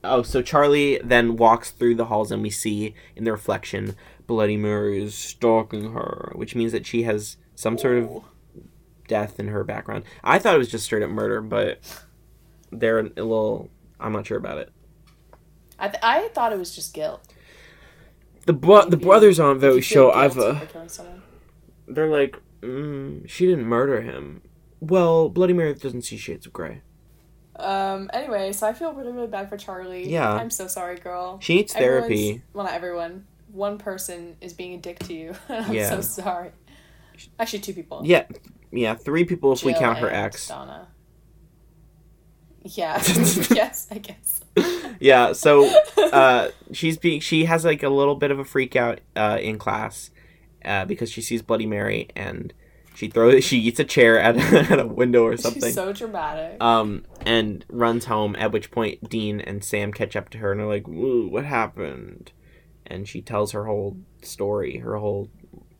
[0.03, 4.57] Oh, so Charlie then walks through the halls, and we see in the reflection Bloody
[4.57, 8.23] Mary is stalking her, which means that she has some sort of
[9.09, 10.03] death in her background.
[10.23, 11.79] I thought it was just straight up murder, but
[12.71, 13.69] they're a little.
[13.99, 14.71] I'm not sure about it.
[15.79, 17.33] I th- I thought it was just guilt.
[18.45, 21.21] The bro- the brothers on Did you Vote feel show I've uh, for killing someone?
[21.87, 24.41] they're like, mm, she didn't murder him.
[24.79, 26.81] Well, Bloody Mary doesn't see shades of gray.
[27.55, 28.09] Um.
[28.13, 30.07] Anyway, so I feel really, really bad for Charlie.
[30.07, 30.31] Yeah.
[30.31, 31.39] I'm so sorry, girl.
[31.41, 32.43] She needs Everyone's- therapy.
[32.53, 33.25] Well, not everyone.
[33.51, 35.33] One person is being a dick to you.
[35.49, 35.89] I'm Yeah.
[35.89, 36.51] so sorry.
[37.39, 38.01] Actually, two people.
[38.03, 38.25] Yeah,
[38.71, 40.47] yeah, three people if we count her ex.
[40.47, 40.87] Donna.
[42.63, 43.01] Yeah.
[43.51, 44.41] yes, I guess.
[44.99, 45.71] Yeah, so
[46.11, 49.59] uh, she's being she has like a little bit of a freak out uh, in
[49.59, 50.09] class
[50.65, 52.51] uh, because she sees Bloody Mary and
[52.95, 55.61] she throws she eats a chair at, at a window or something.
[55.61, 56.57] She's so dramatic.
[56.63, 58.35] um, and runs home.
[58.39, 61.45] At which point, Dean and Sam catch up to her and are like, "Woo, what
[61.45, 62.31] happened?"
[62.87, 65.29] And she tells her whole story, her whole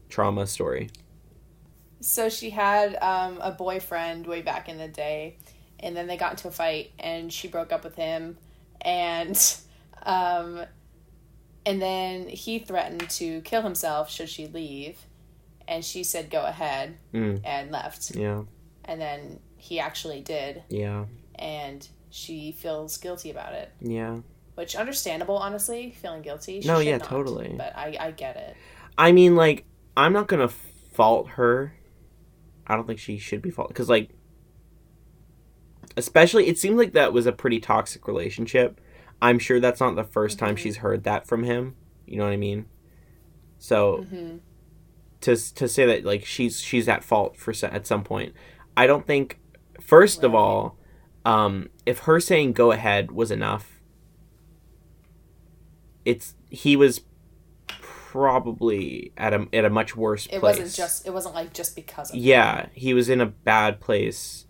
[0.10, 0.92] trauma story.
[2.00, 5.38] So she had um, a boyfriend way back in the day,
[5.80, 8.38] and then they got into a fight, and she broke up with him,
[8.82, 9.36] and
[10.04, 10.64] um,
[11.66, 15.00] and then he threatened to kill himself should she leave,
[15.68, 17.42] and she said go ahead Mm.
[17.44, 18.44] and left, Yeah,
[18.86, 21.06] and then he actually did, yeah,
[21.36, 24.18] and she feels guilty about it, yeah.
[24.56, 26.62] which understandable, honestly, feeling guilty.
[26.62, 27.56] She No, yeah, not, totally.
[27.58, 28.56] But I I get it.
[28.98, 29.66] I mean, like,
[29.98, 30.48] I'm not gonna
[30.94, 31.74] fault her.
[32.68, 34.12] I don't think she should be fault because, like,
[35.96, 38.80] especially it seemed like that was a pretty toxic relationship.
[39.22, 40.60] I'm sure that's not the 1st time Mhm.
[40.60, 41.76] she's heard that from him.
[42.06, 42.66] You know what I mean?
[43.58, 44.38] So hmm
[45.22, 48.34] to to say that like she's she's at fault for at some point,
[48.76, 49.40] I don't think.
[49.82, 50.78] First of all,
[51.26, 53.82] um, if her saying "go ahead" was enough,
[56.06, 57.02] it's he was
[58.18, 60.58] probably at a at a much worse It place.
[60.60, 61.08] wasn't just.
[61.08, 62.16] It wasn't like just because of.
[62.18, 64.46] yeah, he was in a bad place,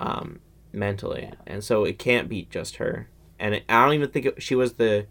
[0.00, 0.40] um,
[0.72, 1.34] mentally, Yeah.
[1.46, 3.08] and so it can't be just her.
[3.38, 5.06] And it, I don't even think it, she was the.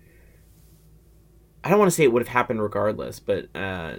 [1.63, 3.95] I don't want to say it would have happened regardless, but uh,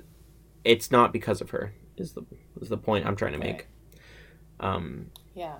[0.64, 1.72] it's not because of her.
[1.96, 2.22] Is the
[2.60, 3.66] is the point I'm trying to make.
[4.60, 5.56] Um, Yeah.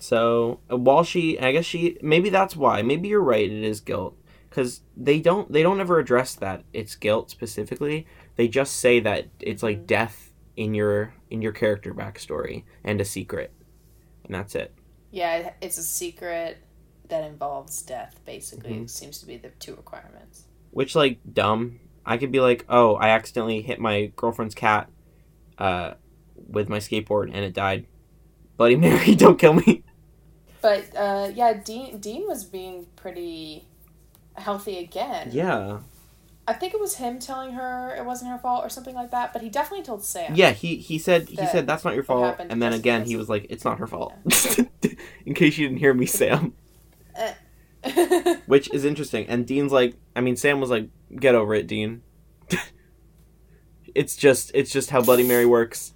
[0.00, 2.82] so uh, while she, I guess she, maybe that's why.
[2.82, 3.44] Maybe you're right.
[3.50, 4.16] It is guilt
[4.54, 8.06] because they don't they don't ever address that it's guilt specifically.
[8.36, 9.86] They just say that it's like Mhm.
[9.86, 13.52] death in your in your character backstory and a secret,
[14.24, 14.72] and that's it.
[15.10, 16.58] Yeah, it's a secret
[17.08, 18.74] that involves death, basically.
[18.74, 18.84] Mhm.
[18.84, 20.44] It seems to be the two requirements.
[20.70, 21.80] Which like dumb.
[22.06, 24.90] I could be like, oh, I accidentally hit my girlfriend's cat,
[25.58, 25.94] uh,
[26.36, 27.86] with my skateboard and it died.
[28.56, 29.82] Bloody Mary, don't kill me.
[30.60, 33.66] But uh, yeah, Dean Dean was being pretty
[34.36, 35.30] healthy again.
[35.32, 35.80] Yeah,
[36.46, 39.32] I think it was him telling her it wasn't her fault or something like that,
[39.32, 40.34] but he definitely told Sam.
[40.34, 40.50] yeah.
[40.50, 43.46] He he said he said that's not your fault, and then again he was like,
[43.48, 44.14] it's not her fault.
[45.26, 46.54] In case you didn't hear me, Sam.
[48.46, 49.26] Which is interesting.
[49.26, 52.02] And Dean's like, I mean, Sam was like, get over it, Dean.
[53.94, 55.92] it's just, it's just how Bloody Mary works.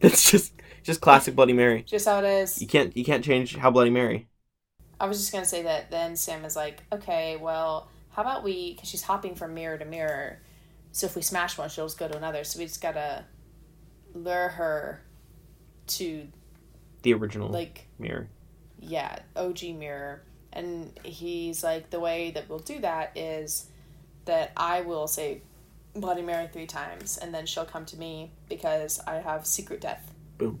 [0.00, 1.82] It's just just classic Bloody Mary.
[1.82, 2.60] Just how it is.
[2.60, 4.28] You can't you can't change how Bloody Mary.
[4.98, 8.74] I was just gonna say that then Sam is like, okay, well, how about we?
[8.74, 10.40] Because she's hopping from mirror to mirror,
[10.92, 12.44] so if we smash one, she'll just go to another.
[12.44, 13.24] So we just gotta
[14.14, 15.02] lure her
[15.88, 16.26] to
[17.02, 18.28] The original like mirror.
[18.78, 23.66] yeah OG mirror, and he's like, the way that we'll do that is
[24.24, 25.42] that I will say
[25.94, 30.10] Bloody Mary three times, and then she'll come to me because I have secret death.
[30.38, 30.58] Boom.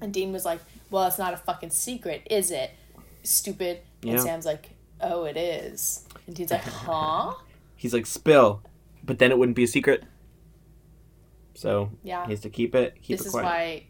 [0.00, 2.70] And Dean was like, "Well, it's not a fucking secret, is it?
[3.22, 7.34] Stupid." And Sam's like, "Oh, it is." And Dean's like, "Huh?"
[7.76, 8.62] He's like spill,
[9.04, 10.04] but then it wouldn't be a secret.
[11.54, 12.24] So Yeah.
[12.26, 13.84] he has to keep it keep this it is why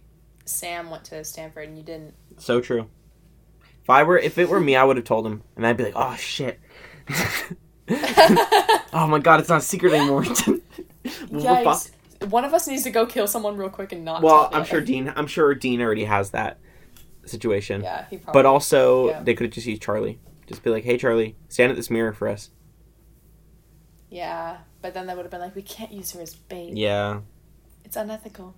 [0.47, 2.15] Sam went to Stanford and you didn't.
[2.39, 2.89] So true.
[3.83, 5.85] If I were, if it were me, I would have told him, and I'd be
[5.85, 6.61] like, "Oh shit!
[7.91, 10.23] oh my god, it's not a secret anymore."
[11.05, 11.91] Yikes.
[12.29, 14.23] One of us needs to go kill someone real quick and not.
[14.23, 14.81] well, I'm sure.
[14.81, 15.13] Dean.
[15.17, 16.59] I'm sure Dean already has that
[17.29, 17.83] situation.
[17.83, 18.39] Yeah, he probably.
[18.39, 19.23] But also, yeah.
[19.23, 20.19] they could have just used Charlie.
[20.47, 22.51] Just be like, "Hey, Charlie, stand at this mirror for us."
[24.11, 26.77] Yeah, but then that would have been like, we can't use her as bait.
[26.77, 27.21] Yeah.
[27.85, 28.55] It's unethical.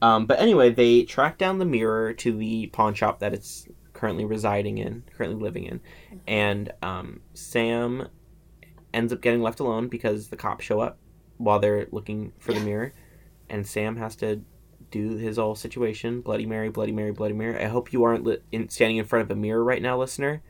[0.00, 4.24] Um, but anyway, they track down the mirror to the pawn shop that it's currently
[4.24, 5.80] residing in, currently living in,
[6.26, 8.08] and um, Sam
[8.94, 10.98] ends up getting left alone because the cops show up
[11.36, 12.92] while they're looking for the mirror,
[13.50, 14.42] and Sam has to
[14.90, 17.62] do his whole situation: Bloody Mary, Bloody Mary, Bloody Mary.
[17.62, 20.42] I hope you aren't li- in, standing in front of a mirror right now, listener,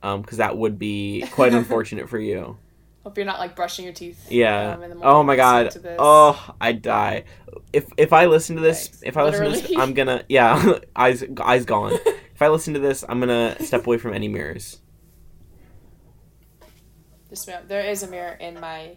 [0.00, 2.56] because that would be quite unfortunate for you.
[3.04, 4.30] Hope you're not like brushing your teeth.
[4.30, 4.72] Yeah.
[4.72, 5.70] um, in the oh my god.
[5.72, 5.96] to this.
[5.98, 7.24] Oh, I die.
[7.72, 9.02] If if I listen to this, Thanks.
[9.02, 11.92] if I listen to this, I'm gonna yeah, eyes eyes gone.
[11.92, 14.80] if I listen to this, I'm gonna step away from any mirrors.
[17.28, 18.96] Just there is a mirror in my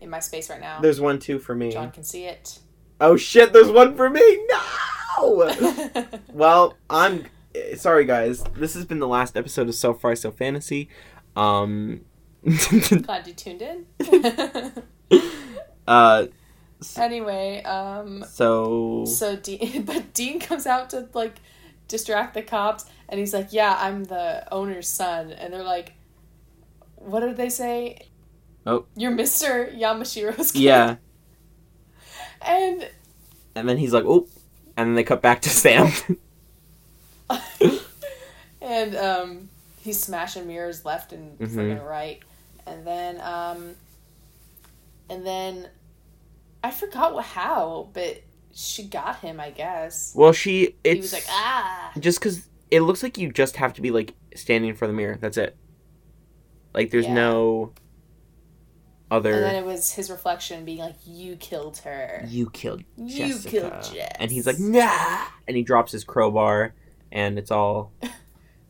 [0.00, 0.80] in my space right now.
[0.80, 1.72] There's one too for me.
[1.72, 2.60] John can see it.
[3.02, 4.46] Oh shit, there's one for me.
[4.48, 6.06] No.
[6.32, 7.26] well, I'm
[7.74, 8.44] sorry guys.
[8.54, 10.88] This has been the last episode of So Far So Fantasy.
[11.34, 12.02] Um
[12.44, 14.72] Glad you tuned in.
[15.88, 16.26] uh
[16.96, 21.36] anyway, um, so so Dean, but Dean comes out to like
[21.88, 25.94] distract the cops, and he's like, "Yeah, I'm the owner's son," and they're like,
[26.96, 28.08] "What did they say?"
[28.64, 28.86] Oh.
[28.96, 30.62] you're Mister Yamashiro's kid.
[30.62, 30.96] yeah,
[32.46, 32.88] and
[33.54, 34.26] and then he's like, "Oh."
[34.76, 35.90] And then they cut back to Sam.
[38.60, 39.48] and um,
[39.80, 41.84] he's smashing mirrors left and Mhm.
[41.86, 42.20] right,
[42.66, 43.74] and then um,
[45.08, 45.68] and then
[46.64, 48.22] I forgot what how, but
[48.54, 50.12] she got him, I guess.
[50.14, 51.92] well, she it's he was like, ah.
[51.98, 54.96] just because it looks like you just have to be like standing in front of
[54.96, 55.18] the mirror.
[55.20, 55.56] That's it.
[56.74, 57.14] Like there's Yeah.
[57.14, 57.72] no
[59.12, 59.34] other.
[59.34, 62.24] And then it was his reflection being like, "You killed her.
[62.28, 63.50] you killed You Jessica.
[63.50, 66.74] killed Jess." And he's like, nah, and he drops his crowbar,
[67.10, 67.92] and it's all.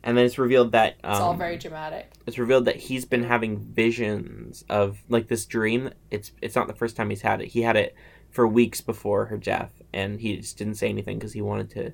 [0.04, 2.10] And then it's revealed that um, It's all very dramatic.
[2.26, 5.90] it's revealed that he's been having visions of like this dream.
[6.10, 7.46] It's it's not the first time he's had it.
[7.50, 7.94] He had it
[8.28, 11.92] for weeks before her death, and he just didn't say anything because he wanted to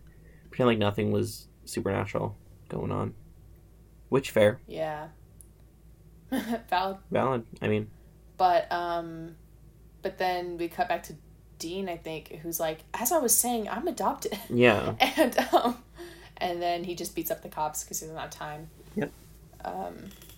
[0.48, 2.34] pretend like nothing was supernatural
[2.70, 3.12] going on.
[4.08, 5.08] Which fair, Yeah.
[6.70, 6.96] Valid.
[7.10, 7.44] valid.
[7.60, 7.90] I mean,
[8.38, 9.36] But um,
[10.02, 11.14] but then we cut back to
[11.58, 15.76] Dean, I think, who's like, as I was saying, I'm adopted, yeah, and um,
[16.36, 18.70] and then he just beats up the cops because he doesn't have time.
[18.94, 19.10] Yep.
[19.64, 19.96] Um,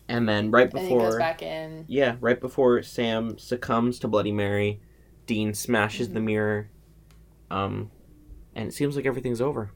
[0.08, 1.84] and then right and he goes before, back in.
[1.88, 4.80] yeah, right before Sam succumbs to Bloody Mary,
[5.26, 6.24] Dean smashes the Mhm.
[6.24, 6.70] mirror,
[7.50, 7.90] um,
[8.54, 9.70] and it seems like everything's over.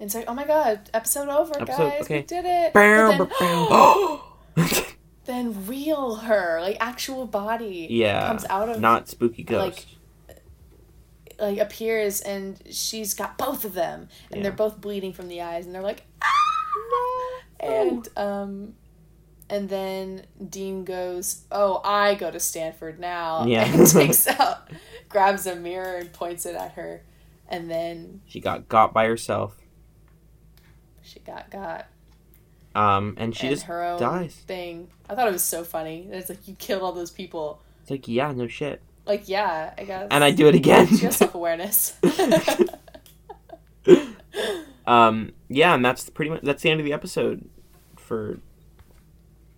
[0.00, 2.16] And it's like, oh my god, episode over, Episode- guys, okay.
[2.18, 2.72] we did it.
[2.74, 4.22] Bow, then, bow.
[5.26, 9.86] then real her, like actual body, yeah, comes out of not spooky ghost.
[10.28, 10.36] like,
[11.38, 14.42] like appears and she's got both of them and Yeah.
[14.44, 17.42] they're both bleeding from the eyes and they're like ah!
[17.62, 17.68] no.
[17.68, 18.74] and um
[19.48, 23.64] and then Dean goes, "Oh, I go to Stanford now." Yeah.
[23.64, 24.70] and takes out
[25.08, 27.02] grabs a mirror and points it at her
[27.48, 29.56] and then she got got by herself.
[31.02, 31.86] she got got
[32.76, 34.34] Um, and she and just her own dies.
[34.34, 34.88] thing.
[35.08, 36.06] I thought it was so funny.
[36.10, 37.62] It's like you killed all those people.
[37.80, 38.82] It's like, yeah, no shit.
[39.06, 40.08] Like, yeah, I guess.
[40.10, 40.86] And I do it again.
[40.88, 41.98] She has self awareness.
[44.86, 47.48] um, yeah, and that's pretty much that's the end of the episode
[47.96, 48.38] for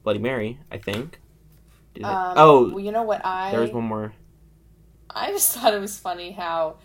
[0.04, 1.20] Bloody Mary, I think.
[1.94, 4.12] Did it- Um, oh, well, you know what I there was one more.
[5.10, 6.76] I just thought it was funny how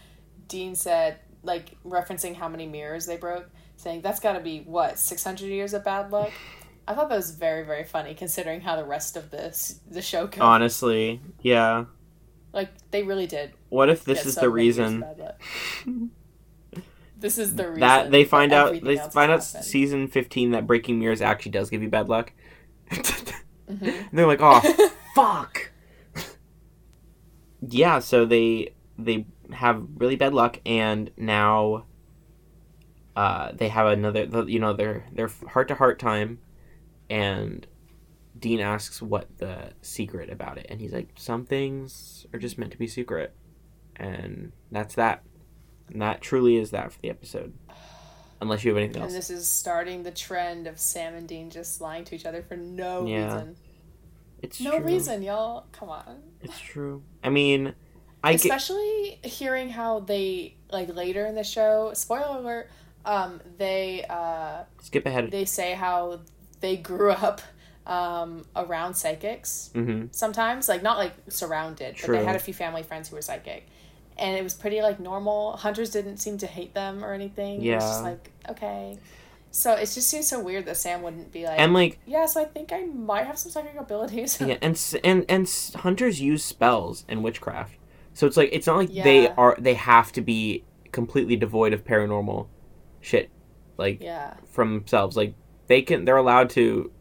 [0.48, 3.50] Dean said, like referencing how many mirrors they broke,
[3.84, 6.32] that's got to be what six hundred years of bad luck.
[6.88, 10.28] I thought that was very very funny considering how the rest of this the show
[10.28, 10.40] goes.
[10.42, 11.86] Honestly, yeah.
[12.52, 13.54] Like they really did.
[13.70, 14.86] What if this is the many years of
[15.86, 16.12] reason?
[17.18, 19.64] This is the reason that they find that out they find out happened.
[19.64, 22.34] season 15 that breaking mirrors actually does give you bad luck
[22.92, 23.30] Mhm.
[23.70, 24.60] and they're like oh
[25.16, 25.72] fuck
[27.62, 31.86] yeah so they they have really bad luck and now
[33.16, 36.40] uh they have another you know their their heart to heart time
[37.10, 37.68] and
[38.38, 42.72] dean asks what the secret about it and he's like some things are just meant
[42.72, 43.36] to be secret
[43.96, 45.22] and that's that
[45.90, 47.54] and that truly is that for the episode
[48.42, 51.28] unless you have anything And else and this is starting the trend of Sam and
[51.28, 53.36] Dean just lying to each other for no Yeah.
[53.36, 53.56] reason.
[54.42, 54.86] it's No true.
[54.88, 55.66] reason, y'all.
[55.72, 56.24] Come on.
[56.42, 57.74] it's true i mean
[58.24, 61.92] i get Especially hearing how they like later in the show.
[61.94, 62.70] Spoiler alert.
[63.06, 66.22] Um, they uh, skip ahead they say how
[66.62, 67.42] they grew up
[67.86, 69.70] um, around psychics.
[69.74, 73.22] hmm Sometimes, like not like surrounded, but they had a few family friends who were
[73.22, 73.68] psychic,
[74.18, 75.58] and it was pretty like normal.
[75.58, 77.62] Hunters didn't seem to hate them or anything.
[77.62, 78.98] Yeah, it was just like okay.
[79.52, 82.26] So it just seems so weird that Sam wouldn't be like, and like yeah.
[82.26, 84.40] So I think I might have some psychic abilities.
[84.42, 87.76] yeah and and and hunters use spells and witchcraft
[88.14, 91.84] so it's like it's not like they are they have to be completely devoid of
[91.84, 92.48] paranormal
[93.04, 93.30] shit
[93.78, 94.34] like yeah.
[94.48, 95.36] from themselves like
[95.68, 96.92] they can they're allowed to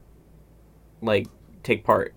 [1.00, 1.26] like
[1.62, 2.12] take part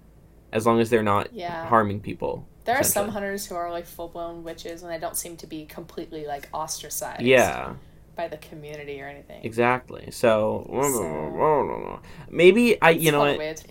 [0.51, 1.65] as long as they're not Yeah.
[1.67, 5.15] harming people There are some hunters who are like full blown witches, and they don't
[5.17, 7.21] seem to be completely like ostracized.
[7.21, 7.73] yeah
[8.15, 9.43] by the community or anything.
[9.43, 13.63] exactly so, So- maybe i you know what.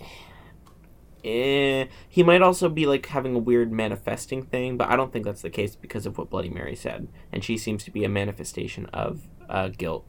[1.25, 5.25] Eh, he might also be like having a weird manifesting thing, but I don't think
[5.25, 8.09] that's the case because of what Bloody Mary said, and she seems to be a
[8.09, 10.05] manifestation of uh, guilt.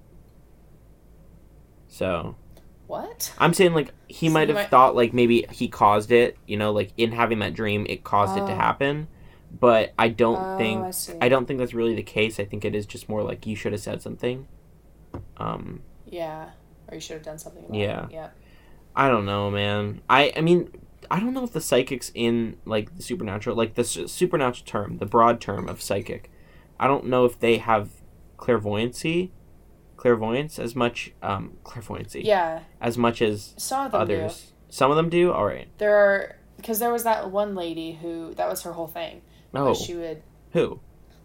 [1.89, 2.37] So
[2.87, 3.33] What?
[3.39, 6.57] I'm saying like he So might have might- thought like maybe he caused it, you
[6.57, 8.57] know, like in having that dream, it caused it to Oh.
[8.57, 9.09] happen.
[9.59, 10.85] But I don't Oh, think
[11.23, 11.27] I.
[11.27, 12.39] I don't think that's really the case.
[12.39, 14.47] I think it is just more like you should have said something.
[15.39, 16.51] Um, Yeah.
[16.89, 18.05] Or you should have done something about Yeah.
[18.07, 18.13] it.
[18.13, 18.29] Yeah.
[18.95, 20.03] I don't know, man.
[20.11, 20.71] I I mean,
[21.11, 25.07] I don't know if the psychics in like the supernatural, like the supernatural term, the
[25.07, 26.31] broad term of psychic,
[26.81, 27.91] I don't know if they have
[28.37, 29.31] clairvoyancy,
[29.97, 32.61] clairvoyance as much um clairvoyancy Yeah.
[32.81, 34.53] as much as Some of them others.
[34.69, 35.33] Some of them do.
[35.33, 35.69] All right.
[35.79, 39.23] There are because there was that one lady who that was her whole thing.
[39.55, 40.81] Oh, She would who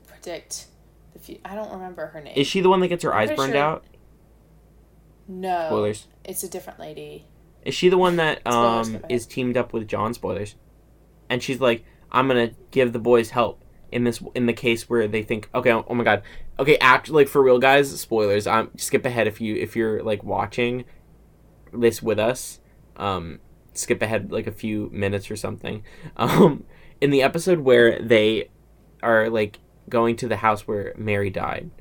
[0.08, 0.68] predict
[1.14, 1.42] the future.
[1.44, 2.34] I don't remember her name.
[2.38, 2.62] is she?
[2.62, 3.84] The one that gets her I'm eyes burned sure- out?
[5.28, 5.68] no.
[5.68, 6.08] Spoilers.
[6.24, 7.26] It's a different lady.
[7.64, 10.14] Is she the one that um is teamed up with John?
[10.14, 10.56] Spoilers.
[11.30, 15.08] And she's like, I'm gonna give the boys help in this in the case where
[15.08, 16.24] they think, okay, oh, my god,
[16.60, 18.00] okay, act like for real, guys.
[18.00, 18.48] Spoilers.
[18.48, 20.86] Um, skip ahead if you if you're like watching
[21.74, 22.60] this with us.
[22.98, 23.40] Um,
[23.74, 25.84] skip ahead like a few minutes or something.
[26.18, 26.66] Um,
[27.00, 28.50] in the episode where they
[29.02, 29.60] are like
[29.90, 31.72] going to the house where Mary died,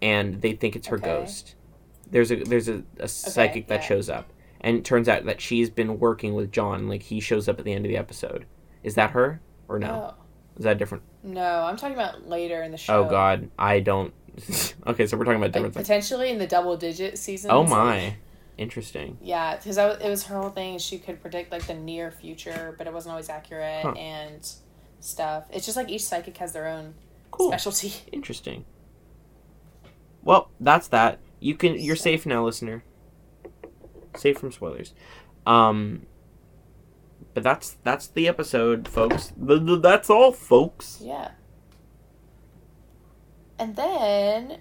[0.00, 1.04] and they think it's her Okay.
[1.06, 1.54] ghost.
[2.10, 3.86] There's a there's a, a psychic that yeah.
[3.86, 6.88] shows up, and it turns out that she's been working with John.
[6.88, 8.46] Like he shows up at the end of the episode.
[8.82, 10.14] Is that her or no?
[10.16, 10.24] Oh.
[10.56, 11.04] Is that different?
[11.22, 13.04] No, I'm talking about later in the show.
[13.04, 14.12] Oh God, I don't.
[14.86, 15.86] okay, so we're talking about Like different things.
[15.86, 17.50] potentially in the double digit season.
[17.50, 18.16] Oh my,
[18.58, 19.16] interesting.
[19.22, 20.78] Yeah, because it was her whole thing.
[20.78, 23.92] She could predict like the near future, but it wasn't always accurate Huh.
[23.92, 24.46] and
[25.00, 25.46] stuff.
[25.50, 26.94] It's just like each psychic has their own
[27.30, 27.48] Cool.
[27.48, 27.92] specialty.
[28.12, 28.64] Interesting.
[30.22, 31.18] Well, that's that.
[31.38, 31.78] You can.
[31.78, 32.84] You're safe now, listener.
[34.16, 34.92] Safe from spoilers.
[35.46, 36.06] Um.
[37.34, 39.32] But that's that's the episode, folks.
[39.46, 40.98] Th- th- That's all, folks.
[41.00, 41.32] Yeah.
[43.58, 44.58] And then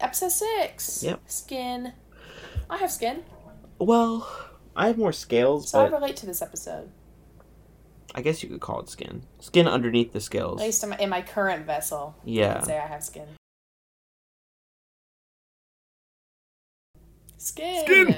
[0.00, 1.02] episode six.
[1.02, 1.20] Yep.
[1.26, 1.92] Skin.
[2.70, 3.24] I have skin,
[3.78, 4.28] Well,
[4.74, 6.90] I have more scales, so I relate to this episode.
[8.14, 9.24] I guess you could call it skin.
[9.40, 10.60] Skin underneath the scales.
[10.60, 12.14] At least in my, in my current vessel.
[12.18, 12.54] I Yeah.
[12.54, 13.26] can say I have skin.
[17.36, 17.84] Skin.
[17.84, 18.16] Skin.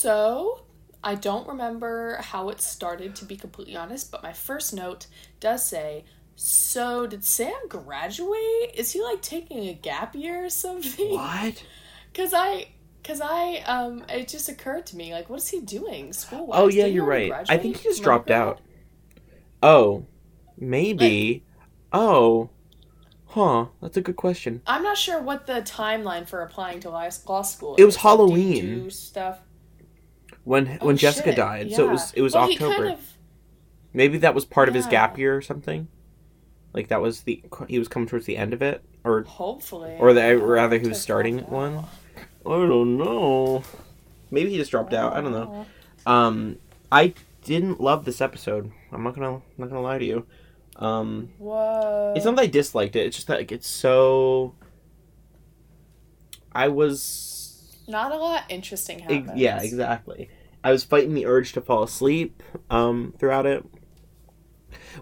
[0.00, 0.62] So,
[1.04, 5.08] I don't remember how it started, to be completely honest, but my first note
[5.40, 8.72] does say, So, did Sam graduate?
[8.74, 11.12] Is he like taking a gap year or something?
[11.12, 11.62] What?
[12.10, 12.68] Because I.
[13.02, 16.50] Cause I, um, it just occurred to me, like, what is he doing school?
[16.52, 17.32] Oh yeah, you're right.
[17.48, 18.60] I think he just dropped out.
[19.62, 20.06] Oh,
[20.58, 21.42] maybe.
[21.94, 22.50] oh,
[23.26, 23.66] huh.
[23.80, 24.60] That's a good question.
[24.66, 27.74] I'm not sure what the timeline for applying to law school.
[27.76, 28.04] It was is.
[28.04, 28.64] Like, do you Halloween.
[28.84, 29.40] do stuff.
[30.44, 31.36] When Oh, when Jessica shit.
[31.36, 32.74] died, so it was it was Well, October.
[32.74, 33.06] kind of-
[33.92, 35.88] Maybe that was part of his gap year or something.
[36.72, 40.12] Like that was the he was coming towards the end of it, or hopefully, or
[40.12, 41.84] the, rather he was starting one.
[42.46, 43.64] I don't know.
[44.30, 45.12] Maybe he just dropped out.
[45.14, 45.66] I don't know.
[46.06, 46.56] Um,
[46.92, 47.14] I
[47.44, 48.70] didn't love this episode.
[48.92, 50.26] I'm not gonna not gonna lie to you.
[50.76, 52.14] Um, Whoa.
[52.16, 53.06] it's not that I disliked it.
[53.06, 54.54] It's just that like, it's so
[56.52, 57.02] I was
[57.90, 59.32] Not a lot interesting happens.
[59.34, 60.30] yeah, exactly.
[60.62, 63.64] I was fighting the urge to fall asleep um, throughout it,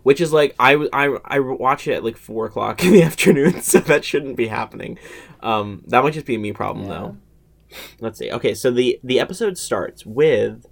[0.02, 3.60] which is like I, I I watch it at like four o'clock in the afternoon,
[3.62, 4.98] so that shouldn't be happening.
[5.40, 6.92] Um, that might just be a me problem Yeah.
[6.92, 7.16] though.
[8.00, 8.30] Let's see.
[8.32, 10.64] Okay, so the the episode starts with,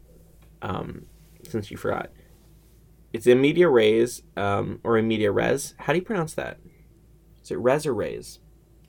[0.62, 1.06] um,
[1.48, 2.10] since you forgot,
[3.12, 5.74] it's in media res, um, or in media res.
[5.78, 6.58] How do you pronounce that?
[7.42, 8.38] Is it res or res?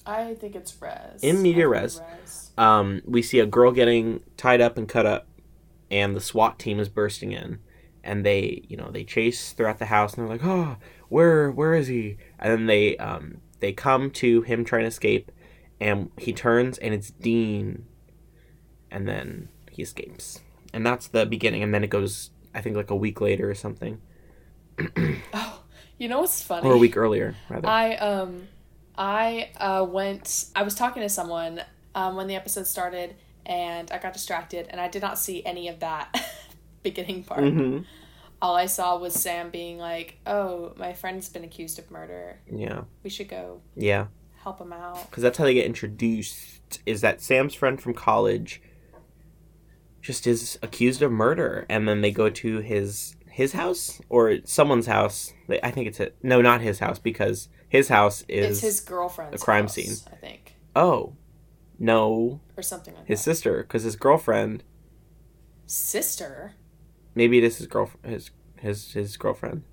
[0.08, 1.22] I think it's res.
[1.22, 2.52] In media think res.
[2.58, 5.28] um, we see a girl getting tied up and cut up,
[5.92, 7.60] and the SWAT team is bursting in,
[8.04, 10.78] and they, you know, they chase throughout the house, and they're like, "Oh,
[11.10, 15.32] where, where is he?" And then they, um, they come to him trying to escape,
[15.80, 17.86] and he turns, and it's Dean,
[18.90, 20.40] and then he escapes,
[20.74, 23.56] and that's the beginning, and then it goes, I think, like a week later or
[23.56, 24.02] something,
[25.34, 25.64] Oh,
[25.98, 26.68] you know what's funny?
[26.68, 27.68] or a week earlier, rather.
[27.68, 28.48] I um
[28.98, 31.62] I uh went I was talking to someone
[31.96, 35.68] um when the episode started and I got distracted and I did not see any
[35.68, 36.14] of that
[36.84, 37.42] beginning part.
[37.42, 37.80] hmm
[38.42, 42.40] All I saw was Sam being like, "Oh, my friend's been accused of murder.
[42.52, 44.08] Yeah, We should go yeah.
[44.44, 48.62] help him out." because that's how they get introduced is that sam's friend from college
[50.02, 54.88] just is accused of murder and then they go to his his house or someone's
[54.88, 55.34] house
[55.64, 59.42] i think it's a, no not his house because his house is it's his girlfriend's
[59.42, 59.94] a crime house, scene.
[60.12, 61.14] I think, oh
[61.80, 63.24] no or something like his that.
[63.24, 64.64] sister because his girlfriend
[65.66, 66.54] Sister.
[67.14, 69.64] maybe it is his girl his his his girlfriend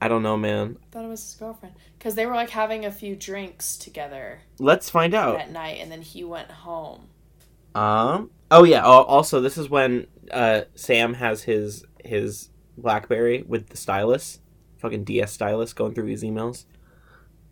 [0.00, 2.84] i don't know man I thought it was his girlfriend because they were like having
[2.84, 7.08] a few drinks together let's find out that night, and then he went home.
[7.74, 8.30] Um.
[8.50, 8.82] Oh yeah.
[8.82, 14.40] Also, this is when uh Sam has his his BlackBerry with the stylus,
[14.78, 16.64] fucking DS stylus, going through his emails.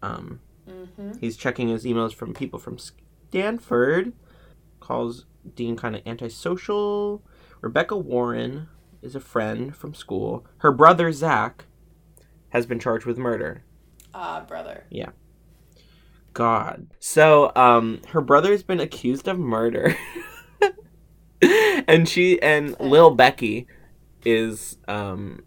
[0.04, 1.18] Um, Mm-hmm.
[1.20, 4.14] he's checking his emails from people from Stanford.
[4.80, 7.22] Calls Dean kind of antisocial.
[7.60, 8.68] Rebecca Warren
[9.02, 10.46] is a friend from school.
[10.58, 11.66] Her brother Zach
[12.48, 13.62] has been charged with murder.
[14.14, 14.84] Ah, brother.
[14.88, 15.10] Yeah.
[16.32, 16.86] God.
[16.98, 19.94] So, um, her brother's been accused of murder.
[21.88, 23.66] and she and Lil Becky
[24.24, 25.42] is um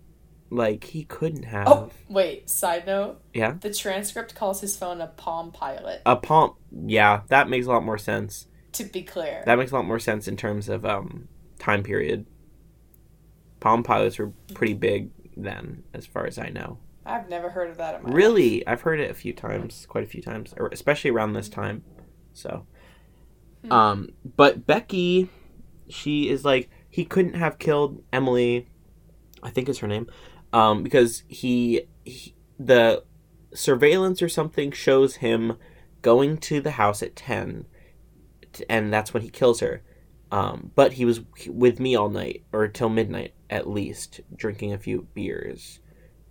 [0.49, 2.49] like he couldn't have Oh, wait.
[2.49, 3.21] Side note.
[3.33, 3.55] Yeah?
[3.59, 6.01] The transcript calls his phone a Palm Pilot.
[6.05, 6.53] a palm
[6.85, 8.47] yeah, that makes a lot more sense.
[8.73, 9.43] To be clear.
[9.45, 11.27] That makes a lot more sense in terms of um
[11.59, 12.25] time period.
[13.59, 16.77] Palm pilots were pretty big then, as far as I know.
[17.05, 18.15] I've never heard of that in my life.
[18.15, 21.49] Really, I've heard it a few times, quite a few times, or especially around this
[21.49, 21.83] time.
[22.33, 22.67] So,
[23.63, 23.71] Hmm.
[23.71, 25.29] um, but Becky,
[25.89, 28.67] she is like he couldn't have killed Emily,
[29.41, 30.07] I think is her name,
[30.53, 33.03] um, because he, he the
[33.53, 35.57] surveillance or something shows him
[36.01, 37.65] going to the house at ten,
[38.69, 39.83] and that's when he kills her.
[40.31, 44.77] Um, but he was with me all night or till midnight at least, drinking a
[44.77, 45.79] few beers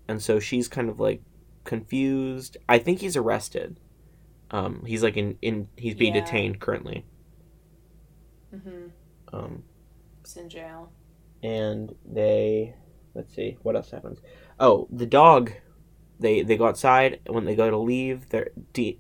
[0.09, 1.21] and so she's kind of like
[1.64, 2.57] confused.
[2.69, 3.81] I think he's arrested.
[4.53, 6.21] Um, he's like in, in he's being Yeah.
[6.25, 7.05] detained currently.
[8.55, 8.89] Mm-hmm.
[9.33, 9.62] Um,
[10.23, 10.93] He's in jail.
[11.43, 12.75] and they
[13.17, 14.21] let's see what else happens.
[14.61, 15.53] Oh, the dog.
[16.19, 18.29] They they go outside and when they go to leave.
[18.31, 18.51] They're,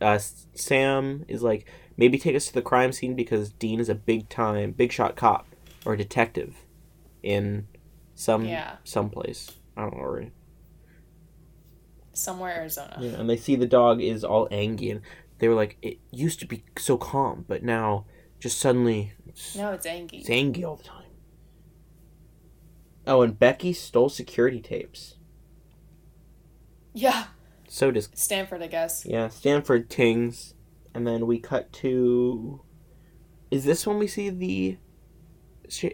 [0.02, 3.94] uh, Sam is like maybe take us to the crime scene because Dean is a
[3.94, 5.46] big time big shot cop
[5.86, 6.56] or detective
[7.22, 7.68] in
[8.14, 8.76] some Yeah.
[8.84, 9.50] someplace.
[9.76, 10.30] I don't know where.
[12.12, 12.96] Somewhere Arizona.
[13.00, 15.00] Yeah, and they see the dog is all angry, and
[15.38, 18.06] they were like, "It used to be so calm, but now
[18.38, 20.18] just suddenly it's, No, it's Angie.
[20.18, 21.05] it's angry all the time."
[23.06, 25.14] Oh, and Becky stole security tapes.
[26.92, 27.24] Yeah.
[27.68, 29.04] So does Stanford, I guess.
[29.06, 30.54] yeah Stanford Tings,
[30.94, 32.62] and then we cut to.
[33.50, 34.78] Is this when we see the,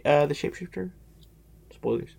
[0.05, 0.91] uh, the shapeshifter?
[1.73, 2.15] Spoilers.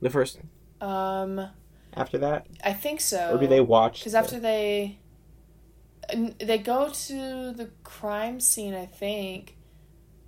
[0.00, 0.38] The first
[0.80, 1.48] Um,
[1.94, 3.34] after that, I think so.
[3.34, 4.00] or do they watch?
[4.00, 4.98] Because the- after they,
[6.38, 9.56] they go to the crime scene, I think,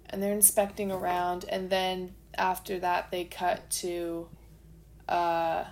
[0.08, 4.28] and they're inspecting around, and then after that they cut to,
[5.08, 5.64] uh,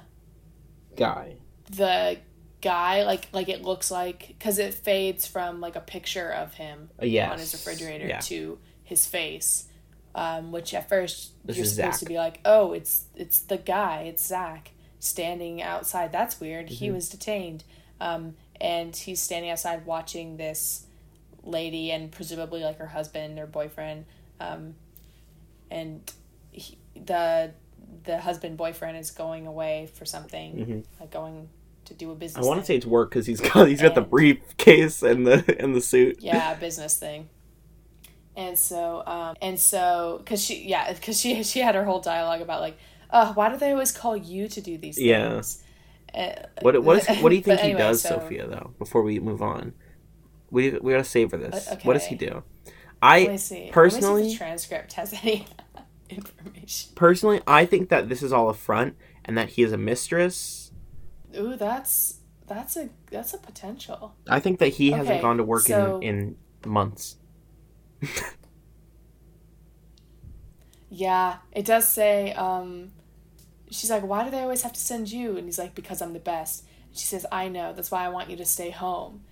[0.96, 1.34] guy?
[1.70, 2.18] the
[2.60, 6.90] guy like like it looks like because it fades from like a picture of him
[7.00, 7.30] Uh, yes.
[7.30, 8.18] on his refrigerator Yeah.
[8.20, 9.68] to his face
[10.16, 12.00] um, which at first This you're supposed Zach.
[12.00, 16.88] to be like oh it's it's the guy it's zach standing outside that's weird he
[16.88, 16.94] Mhm.
[16.94, 17.62] was detained
[18.00, 20.86] um, and he's standing outside watching this
[21.44, 24.04] lady and presumably like her husband or boyfriend
[24.40, 24.74] um,
[25.70, 26.10] and
[26.58, 27.52] he, the
[28.04, 30.84] the husband boyfriend is going away for something Mhm.
[31.00, 31.48] like going
[31.86, 33.94] to do a business I want to say it's work because he's got he's got
[33.94, 36.18] the briefcase and the and the suit.
[36.20, 37.28] yeah business thing
[38.36, 42.40] and so um and so because she yeah because she she had her whole dialogue
[42.40, 42.76] about like
[43.10, 45.30] uh why do they always call you to do these Yeah.
[45.30, 45.62] things
[46.14, 46.32] Uh,
[46.62, 48.46] What what is what do you think but he anyway, does, so- Sophia?
[48.46, 49.72] Though before we move on,
[50.50, 51.68] we we gotta savor this.
[51.68, 52.26] Uh, What does he okay.
[52.26, 52.34] do?
[52.34, 52.44] let
[53.02, 55.46] I me see Let me see personally- transcript has any
[56.16, 59.78] information personally I think that this is all a front and that he is a
[59.78, 60.72] mistress.
[61.38, 65.62] ooh that's that's a that's a potential I think that he hasn't gone to work
[65.62, 67.16] so- in in months.
[70.90, 72.92] Yeah, it does say, um,
[73.70, 75.36] she's like, why do they always have to send you?
[75.36, 76.64] And he's like, because I'm the best.
[76.92, 77.72] She says, I know.
[77.74, 79.22] That's why I want you to stay home.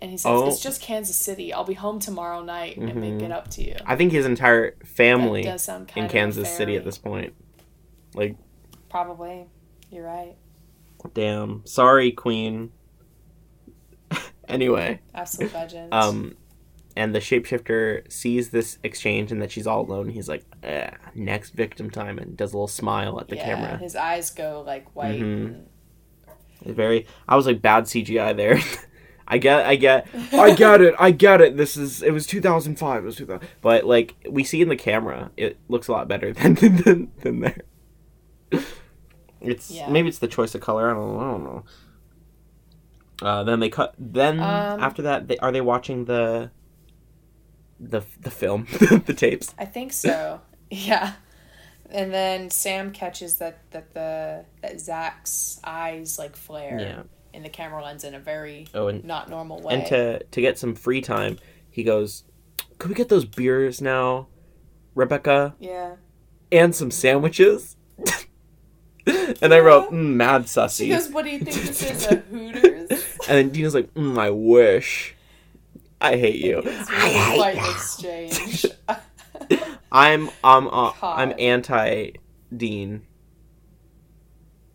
[0.00, 0.46] And he says, Oh.
[0.48, 1.52] it's just Kansas City.
[1.52, 3.76] I'll be home tomorrow night and make it up to you.
[3.86, 7.34] I think his entire family does sound kind in Kansas City at this point.
[8.14, 8.36] Like,
[8.90, 9.46] Probably.
[9.90, 10.36] You're right.
[11.14, 11.62] damn.
[11.64, 12.72] Sorry, Queen.
[14.48, 15.88] anyway, Absolute legend.
[15.94, 16.36] um,
[16.96, 20.08] and the shapeshifter sees this exchange and that she's all alone.
[20.08, 23.78] He's like, eh, "Next victim time," and does a little smile at the yeah, camera.
[23.78, 25.20] his eyes go like white.
[25.20, 25.46] Mhm.
[25.46, 25.66] and-
[26.64, 27.06] very.
[27.28, 28.58] I was like bad CGI there.
[29.28, 29.66] I get.
[29.66, 30.06] I get.
[30.32, 30.94] I get it.
[30.98, 31.56] I get it.
[31.56, 32.02] This is.
[32.02, 33.02] It was 2005.
[33.02, 33.48] It was 2000.
[33.60, 37.40] But like we see in the camera, it looks a lot better than than than
[37.40, 37.62] there.
[39.40, 39.88] It's Yeah.
[39.90, 40.90] maybe it's the choice of color.
[40.90, 41.14] I don't.
[41.14, 41.20] know.
[41.20, 41.64] I don't know.
[43.22, 43.94] Uh, then they cut.
[43.98, 46.50] Then Um, after that, they are they watching the
[47.80, 48.66] the the film,
[49.06, 49.54] the tapes.
[49.58, 50.40] I think so.
[50.70, 51.14] yeah.
[51.90, 57.02] And then Sam catches that that the that Zach's eyes like flare Yeah.
[57.36, 59.74] In the camera lens in a very Oh, and not normal way.
[59.74, 61.38] and to to get some free time,
[61.70, 62.24] he goes,
[62.78, 64.28] "Could we get those beers now,
[64.94, 65.96] Rebecca, yeah.
[66.50, 67.76] and some sandwiches?"
[69.06, 72.06] and I wrote, mm, "Mad She sussy," goes, "What do you think this is?
[72.06, 72.90] A Hooters?"
[73.28, 75.14] and then Dean's like, mm, "I wish."
[76.00, 76.62] I hate you.
[76.64, 77.60] It's I really hate you.
[77.62, 78.66] an exchange.
[79.92, 82.12] I'm um uh, I'm anti
[82.56, 83.02] Dean.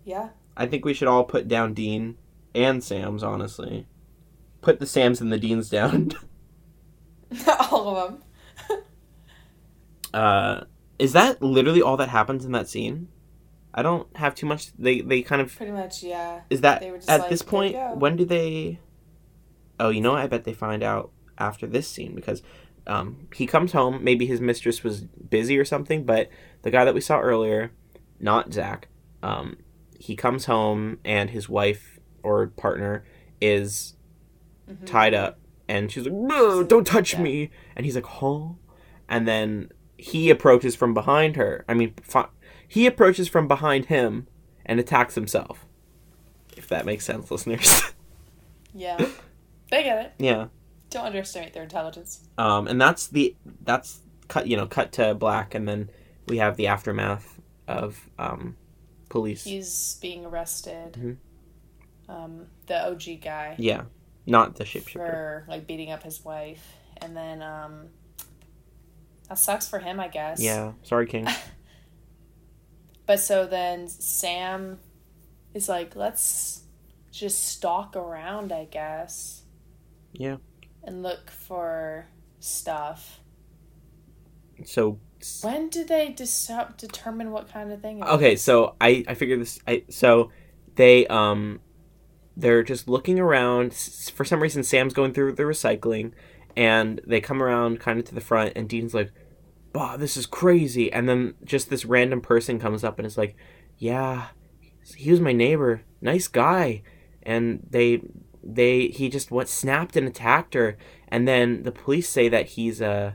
[0.05, 0.29] yeah.
[0.57, 2.17] I think we should all put down Dean
[2.53, 3.23] and Sam's.
[3.23, 3.87] Honestly,
[4.61, 6.11] put the Sams and the Deans down.
[7.71, 8.23] All of them.
[10.13, 10.61] uh,
[10.99, 13.07] is that literally all that happens in that scene?
[13.73, 14.71] I don't have too much.
[14.77, 16.41] They they kind of Pretty much, yeah.
[16.49, 17.75] is that They were just at like, this point.
[17.97, 18.79] When do they?
[19.79, 22.43] Oh, you know, I bet they find out after this scene because
[22.85, 24.03] um, he comes home.
[24.03, 26.03] Maybe his mistress was busy or something.
[26.03, 26.29] But
[26.63, 27.71] the guy that we saw earlier,
[28.19, 28.89] not Zach,
[29.23, 29.57] um,
[29.97, 31.90] he comes home and his wife
[32.23, 33.03] or partner
[33.39, 33.95] is
[34.69, 34.85] Mhm.
[34.85, 37.21] tied up, and she's like, "No, don't touch Yeah.
[37.21, 38.49] me!" And he's like, "Huh?"
[39.09, 41.65] And then he approaches from behind her.
[41.67, 42.29] I mean, fi-
[42.67, 44.27] he approaches from behind him
[44.65, 45.65] and attacks himself.
[46.55, 47.81] If that makes sense, listeners.
[48.73, 48.97] Yeah.
[49.69, 50.13] They get it.
[50.17, 50.47] yeah.
[50.89, 52.21] Don't underestimate their intelligence.
[52.37, 53.99] Um, and that's the that's
[54.29, 54.47] cut.
[54.47, 55.89] You know, cut to black, and then
[56.27, 58.55] we have the aftermath of um,
[59.09, 59.43] police.
[59.43, 60.93] He's being arrested.
[60.93, 61.17] Mhm.
[62.11, 63.83] Um, the OG guy yeah,
[64.25, 64.93] not the shapeshifter.
[64.93, 67.87] for like beating up his wife, and then um,
[69.29, 70.41] that sucks for him, I guess.
[70.41, 71.27] Yeah, sorry, King.
[73.07, 74.79] But so then Sam
[75.53, 76.61] is like, let's
[77.11, 79.41] just stalk around, I guess.
[80.13, 80.37] Yeah.
[80.83, 82.07] And look for
[82.39, 83.19] stuff.
[84.63, 84.99] So
[85.41, 87.99] When do they dis- determine what kind of thing?
[87.99, 88.41] it Okay, is?
[88.41, 89.59] so I I figured this.
[89.67, 90.31] I so
[90.75, 91.59] they um
[92.35, 93.73] they're just looking around.
[93.73, 96.11] For some reason, Sam's going through the recycling,
[96.55, 99.11] and they come around kind of to the front, and Dean's like,
[99.73, 103.35] "Bah, this is crazy." And then just this random person comes up and is like,
[103.77, 104.27] "Yeah,
[104.95, 106.83] he was my neighbor, nice guy,"
[107.23, 108.01] and they
[108.43, 110.77] they he just what snapped and attacked her,
[111.07, 113.13] and then the police say that he's uh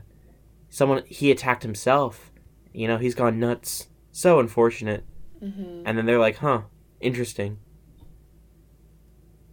[0.69, 2.31] someone he attacked himself.
[2.73, 3.87] You know, he's gone nuts.
[4.11, 5.03] So unfortunate.
[5.43, 5.83] Mhm.
[5.85, 6.61] And then they're like, huh,
[7.01, 7.59] interesting.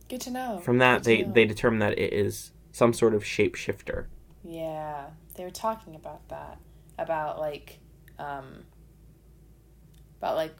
[0.08, 0.58] Good to know.
[0.58, 4.06] From that, Good they, they determine that it is some sort of shapeshifter.
[4.42, 6.58] Yeah, they were talking about that.
[6.98, 7.78] About like,
[8.18, 8.64] um,
[10.18, 10.54] about like,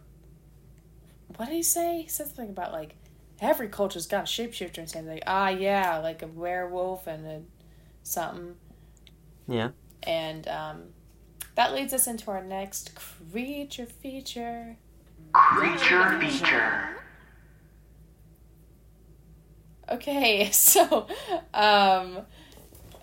[1.37, 2.03] what did he say?
[2.03, 2.97] He said something about like
[3.41, 5.13] every culture's got a shapeshifter and something.
[5.15, 7.43] Like, ah, yeah, like a werewolf and a
[8.03, 8.57] something.
[9.47, 9.71] Yeah.
[10.03, 10.83] And um,
[11.55, 14.77] that leads us into our next creature feature.
[15.33, 17.04] Creature feature.
[19.91, 21.07] Okay, so
[21.53, 22.19] um,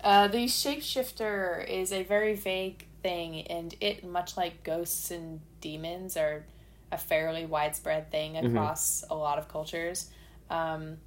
[0.02, 6.16] uh, the shapeshifter is a very vague thing, and it, much like ghosts and demons,
[6.16, 6.44] are
[6.90, 10.10] a fairly widespread thing across a lot of cultures.
[10.50, 10.98] Um,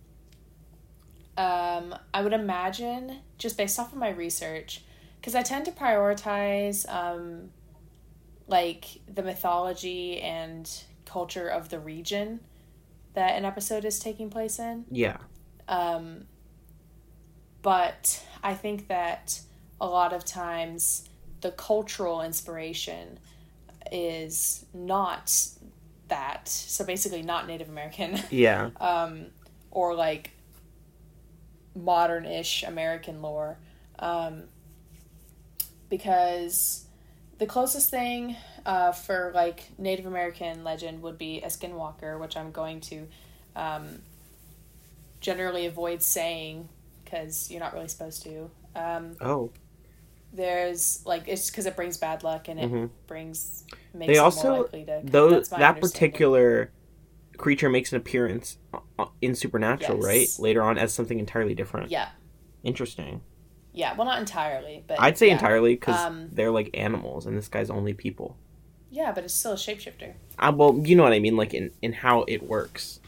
[1.38, 4.82] um, I would imagine, just based off of my research,
[5.20, 7.50] because I tend to prioritize um,
[8.48, 10.70] like the mythology and
[11.06, 12.40] culture of the region
[13.14, 14.86] that an episode is taking place in.
[14.92, 15.18] Yeah.
[15.68, 16.26] Um,
[17.61, 19.39] but I think that
[19.82, 21.09] a lot of times
[21.41, 23.20] the cultural inspiration
[23.91, 25.32] is not
[26.07, 26.47] that.
[26.47, 28.70] So basically, not Native American Yeah.
[28.80, 29.28] um,
[29.72, 30.32] or like
[31.76, 33.57] modern ish American lore.
[33.99, 34.43] Um,
[35.89, 36.86] because
[37.38, 38.36] the closest thing
[38.66, 43.07] uh, for like Native American legend would be a skinwalker, which I'm going to
[43.55, 44.01] um,
[45.26, 46.70] generally avoid saying
[47.04, 48.52] because you're not really supposed to.
[48.76, 49.50] Um, Oh.
[50.32, 52.90] there's like it's because it brings bad luck and it Mhm.
[53.08, 53.64] brings
[53.94, 55.02] makes They also more likely to.
[55.04, 56.72] Though that particular
[57.38, 58.58] creature makes an appearance
[59.00, 60.06] uh, in Supernatural, Yes.
[60.06, 60.28] right?
[60.44, 61.90] Later on as something entirely different.
[61.90, 62.10] Yeah,
[62.64, 63.22] Interesting.
[63.74, 63.96] yeah.
[63.96, 65.34] Well, not entirely, but I'd say yeah.
[65.34, 68.38] entirely because Um, they're like animals, and this guy's only people.
[68.92, 70.14] Yeah, but it's still a shapeshifter.
[70.40, 73.00] Uh, well, you know what I mean, like in in how it works.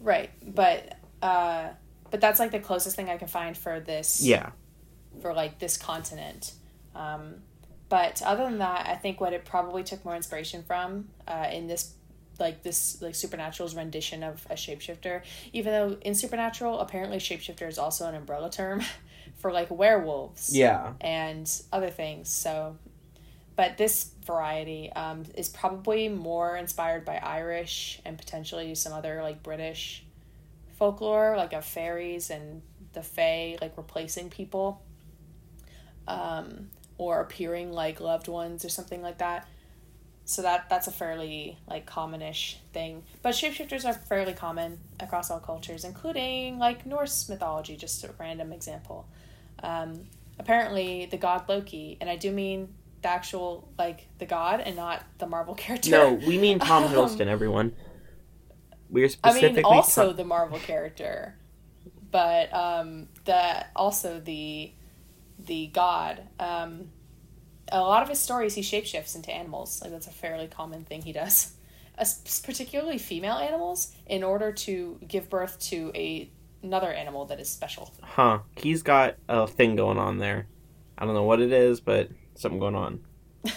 [0.00, 1.68] Right, but uh,
[2.10, 4.22] but that's like the closest thing I can find for this.
[4.22, 4.50] Yeah.
[5.20, 6.52] For like this continent,
[6.94, 7.36] um,
[7.88, 11.66] but other than that, I think what it probably took more inspiration from uh, in
[11.66, 11.94] this
[12.38, 15.22] like this like Supernatural's rendition of a shapeshifter.
[15.52, 18.82] Even though in Supernatural, apparently shapeshifter is also an umbrella term
[19.38, 20.54] for like werewolves.
[20.56, 20.92] Yeah.
[21.00, 22.28] and other things.
[22.28, 22.76] So,
[23.58, 29.42] but this variety um, is probably more inspired by Irish and potentially some other like
[29.42, 30.04] British
[30.76, 34.80] folklore, like of fairies and the fae, like replacing people,
[36.06, 39.48] um, or appearing like loved ones or something like that.
[40.24, 43.02] So that that's a fairly like commonish thing.
[43.22, 47.76] But shapeshifters are fairly common across all cultures, including like Norse mythology.
[47.76, 49.08] Just a random example.
[49.64, 50.04] Um,
[50.38, 52.68] apparently, the god Loki, and I do mean
[53.02, 55.90] the actual like the god and not the Marvel character.
[55.90, 57.74] No, we mean Tom Um, Hiddleston, everyone.
[58.90, 61.36] We're I specifically mean also ta- the Marvel character,
[62.10, 64.72] but um, the also the
[65.38, 66.22] the god.
[66.40, 66.88] Um,
[67.70, 69.82] a lot of his stories, he shapeshifts into animals.
[69.82, 71.52] Like that's a fairly common thing he does,
[71.98, 76.30] As- particularly female animals, in order to give birth to a
[76.62, 77.92] another animal that is special.
[78.02, 78.38] Huh.
[78.56, 80.46] He's got a thing going on there.
[80.96, 82.08] I don't know what it is, but
[82.38, 83.00] something going on.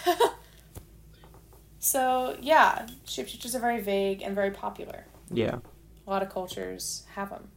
[1.83, 5.07] So yeah, shapeshifters are very vague and very popular.
[5.31, 5.57] Yeah.
[6.05, 7.49] A lot of cultures have them.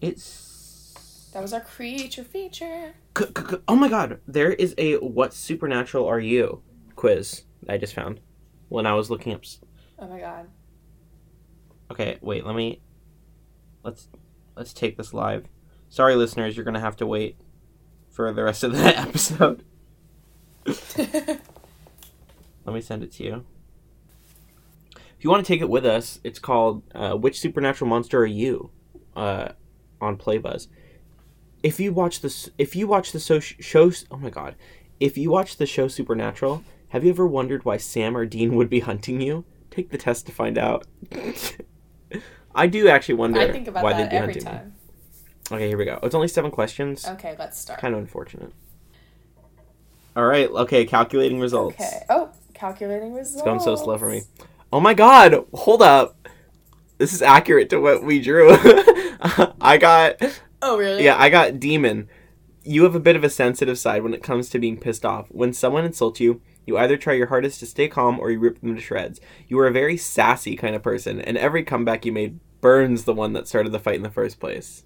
[0.00, 2.94] It's That was our creature feature.
[3.16, 6.60] C- c- c- oh my god, there is a what supernatural are you
[6.96, 8.18] quiz I just found
[8.68, 9.42] when I was looking up.
[10.00, 10.48] Oh my god.
[11.92, 12.80] Okay, wait, let me
[13.84, 14.08] let's
[14.56, 15.46] let's take this live.
[15.88, 17.36] Sorry listeners, you're going to have to wait
[18.10, 19.64] for the rest of the episode.
[22.66, 23.44] Let me send it to you.
[24.94, 28.26] If you want to take it with us, it's called uh, "Which Supernatural Monster Are
[28.26, 28.70] You?"
[29.16, 29.50] Uh,
[30.00, 30.68] on Playbuzz.
[31.62, 34.54] If you watch this, if you watch the so- show, oh my god,
[34.98, 38.70] if you watch the show Supernatural, have you ever wondered why Sam or Dean would
[38.70, 39.44] be hunting you?
[39.70, 40.86] Take the test to find out.
[42.54, 44.72] I do actually wonder I think about why that they'd be every hunting me.
[45.50, 45.58] Time.
[45.58, 45.98] Okay, here we go.
[46.02, 47.06] It's only seven questions.
[47.06, 47.80] Okay, let's start.
[47.80, 48.52] Kind of unfortunate.
[50.16, 50.50] All right.
[50.50, 51.74] Okay, calculating results.
[51.80, 52.02] Okay.
[52.08, 53.34] Oh, calculating results.
[53.36, 54.22] It's going so slow for me.
[54.72, 56.16] Oh my god, hold up.
[56.98, 58.50] This is accurate to what we drew.
[59.60, 60.20] I got
[60.62, 61.04] Oh, really?
[61.04, 62.08] yeah, I got demon.
[62.62, 65.28] You have a bit of a sensitive side when it comes to being pissed off.
[65.30, 68.60] When someone insults you, you either try your hardest to stay calm or you rip
[68.60, 69.18] them to shreds.
[69.48, 73.14] You are a very sassy kind of person, and every comeback you made burns the
[73.14, 74.84] one that started the fight in the first place.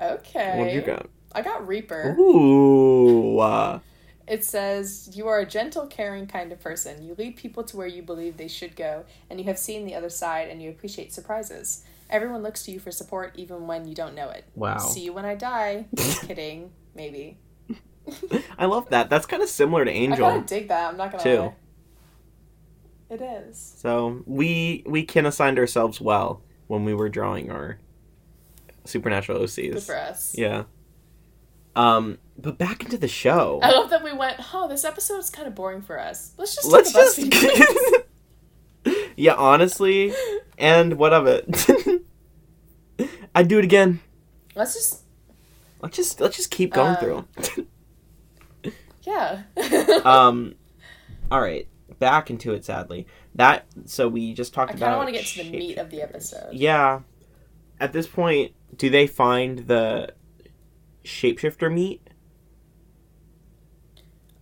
[0.00, 0.58] Okay.
[0.58, 1.08] What you got?
[1.32, 2.14] I got Reaper.
[2.18, 3.38] Ooh.
[3.38, 3.80] uh,
[4.26, 7.02] It says, You are a gentle, caring kind of person.
[7.04, 9.94] You lead people to where you believe they should go, and you have seen the
[9.94, 11.84] other side, and you appreciate surprises.
[12.10, 14.44] Everyone looks to you for support even when you don't know it.
[14.54, 14.78] wow.
[14.78, 15.86] See you when I die.
[15.96, 16.70] Kidding.
[16.94, 17.38] Maybe.
[18.58, 19.08] I love that.
[19.10, 20.24] That's kind of similar to Angel.
[20.26, 20.90] I kind of dig that.
[20.90, 21.38] I'm not gonna Too.
[21.40, 21.54] lie.
[23.10, 23.74] It is.
[23.78, 27.78] So we we can assigned ourselves well when we were drawing our
[28.84, 29.72] supernatural OCs.
[29.72, 30.34] Good for us.
[30.36, 30.64] Yeah.
[31.76, 33.58] Um, but back into the show.
[33.62, 36.32] I love that we went, oh, this episode's kind of boring for us.
[36.38, 37.20] Let's just Let's just.
[39.16, 40.12] Yeah, honestly,
[40.58, 42.02] and what of it?
[43.34, 44.00] I'd do it again.
[44.56, 45.02] Let's just,
[45.80, 47.94] Let's just let's just keep going Um, through.
[49.02, 49.42] yeah.
[50.04, 50.56] um,
[51.30, 51.68] all right,
[51.98, 52.64] back into it.
[52.64, 53.06] Sadly,
[53.36, 54.86] that so we just talked I about.
[54.86, 56.52] I kind of want to get to the meat of the episode.
[56.52, 57.00] Yeah.
[57.80, 60.14] At this point, do they find the
[61.04, 62.08] shapeshifter meat?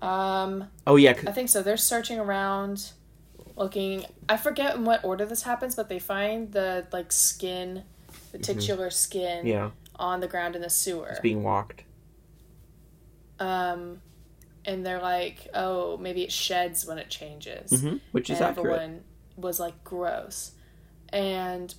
[0.01, 1.63] Um, Oh yeah, I think so.
[1.63, 2.93] They're searching around,
[3.57, 4.05] looking.
[4.29, 7.85] I forget in what order this happens, but they find the like skin,
[8.33, 9.47] the titular skin, Mm-hmm.
[9.49, 11.09] yeah, on the ground in the sewer.
[11.11, 11.85] it's being walked.
[13.39, 14.01] Um,
[14.65, 18.67] and they're like, "Oh, maybe it sheds when it changes." hmm Which is and accurate.
[18.83, 19.05] everyone
[19.37, 20.53] was like gross
[21.09, 21.75] and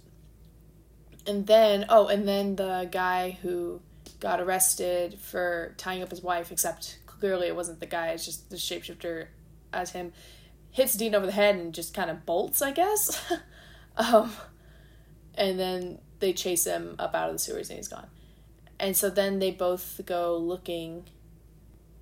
[1.25, 3.81] and then oh and then the guy who
[4.19, 8.49] got arrested for tying up his wife except clearly it wasn't the guy it's just
[8.49, 9.27] the shapeshifter
[9.71, 10.11] as him
[10.71, 13.31] hits dean over the head and just kind of bolts i guess.
[13.95, 14.31] Um
[15.35, 18.07] and then they chase him up out of the sewers and he's gone.
[18.79, 21.05] And so then they both go looking.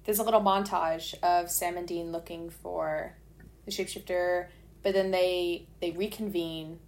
[0.06, 3.18] There's a little montage of sam and dean looking for
[3.66, 4.48] the shapeshifter
[4.84, 6.80] but then they they reconvene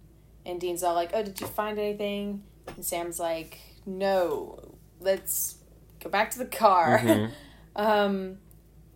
[0.46, 2.42] and dean's all like oh did you find anything?
[2.76, 4.58] And sam's like no.
[5.00, 5.56] Let's
[6.02, 6.98] go back to the car.
[6.98, 7.30] Mhm.
[7.76, 8.38] um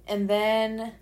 [0.06, 0.92] and then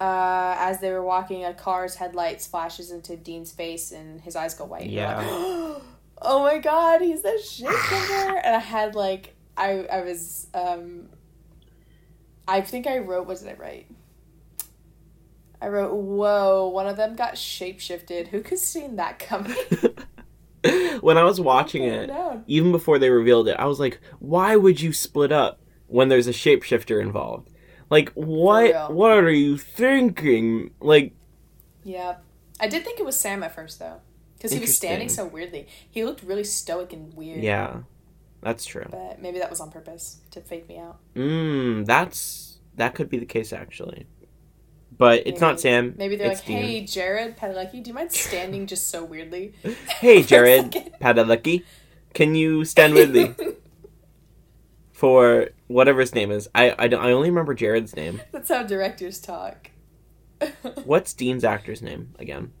[0.00, 4.54] uh as they were walking a car's headlights flashes into dean's face and his eyes
[4.54, 4.88] go white.
[4.88, 5.82] You're like,
[6.22, 11.08] oh my god he's the shapeshifter and i had like i i was um
[12.46, 13.86] i think i wrote what did i write
[15.62, 16.68] I wrote, "Whoa!
[16.68, 18.28] One of them got shapeshifted.
[18.28, 19.54] Who could have seen that coming?"
[21.00, 22.10] when I was watching it,
[22.46, 26.26] even before they revealed it, I was like, why would you split up when there's
[26.26, 27.48] a shapeshifter involved?
[27.88, 28.92] Like, what?
[28.92, 30.70] What are you thinking?
[30.80, 31.14] Like,
[31.82, 32.16] Yeah,
[32.60, 34.00] I did think it was Sam at first though,
[34.36, 35.66] because he was standing so weirdly.
[35.90, 37.42] He looked really stoic and weird.
[37.42, 37.80] yeah,
[38.42, 38.86] that's true.
[38.90, 40.98] but maybe that was on purpose to fake me out.
[41.16, 44.06] Mm, that's that could be the case actually,
[45.00, 45.94] but it's not Sam.
[45.96, 46.58] Maybe they're it's like, Dean.
[46.58, 49.54] "Hey, Jared Padalecki, do you mind standing just so weirdly?"
[49.98, 50.72] Hey, Jared.
[51.00, 51.64] Padalecki,
[52.12, 53.34] can you stand weirdly
[54.92, 56.50] for whatever his name is?
[56.54, 58.20] I, I, I only remember Jared's name.
[58.30, 59.70] That's how directors talk.
[60.84, 62.52] What's Dean's actor's name again?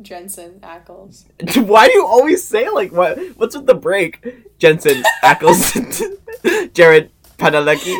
[0.00, 1.26] Jensen Ackles.
[1.58, 3.18] Why do you always say like what?
[3.36, 4.24] What's with the break?
[4.58, 5.76] Jensen Ackles,
[6.72, 7.94] Jared Padalecki.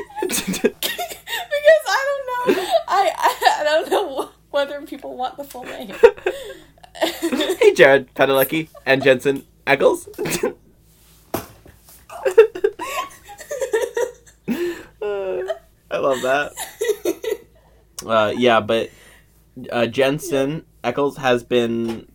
[2.46, 2.70] I don't know.
[2.88, 5.94] I, don't know whether people want the full name.
[6.94, 10.08] hey, Jared Padalecki and Jensen Ackles.
[15.92, 16.52] I love that.
[18.06, 18.90] Uh, yeah, but
[19.70, 22.10] uh, Jensen Ackles has been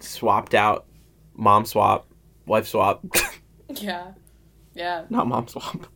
[0.00, 0.86] swapped out.
[1.34, 2.06] Mom swap,
[2.46, 3.02] wife swap,
[3.68, 4.12] yeah,
[4.74, 5.04] yeah.
[5.08, 5.86] not mom swap.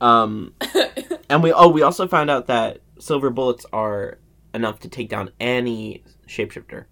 [0.00, 0.54] Um,
[1.30, 4.18] and we oh we also found out that silver bullets are
[4.54, 6.84] enough to take down any shapeshifter,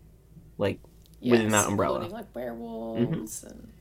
[0.59, 0.81] like
[1.21, 2.07] within that umbrella.
[2.09, 3.73] like werewolves and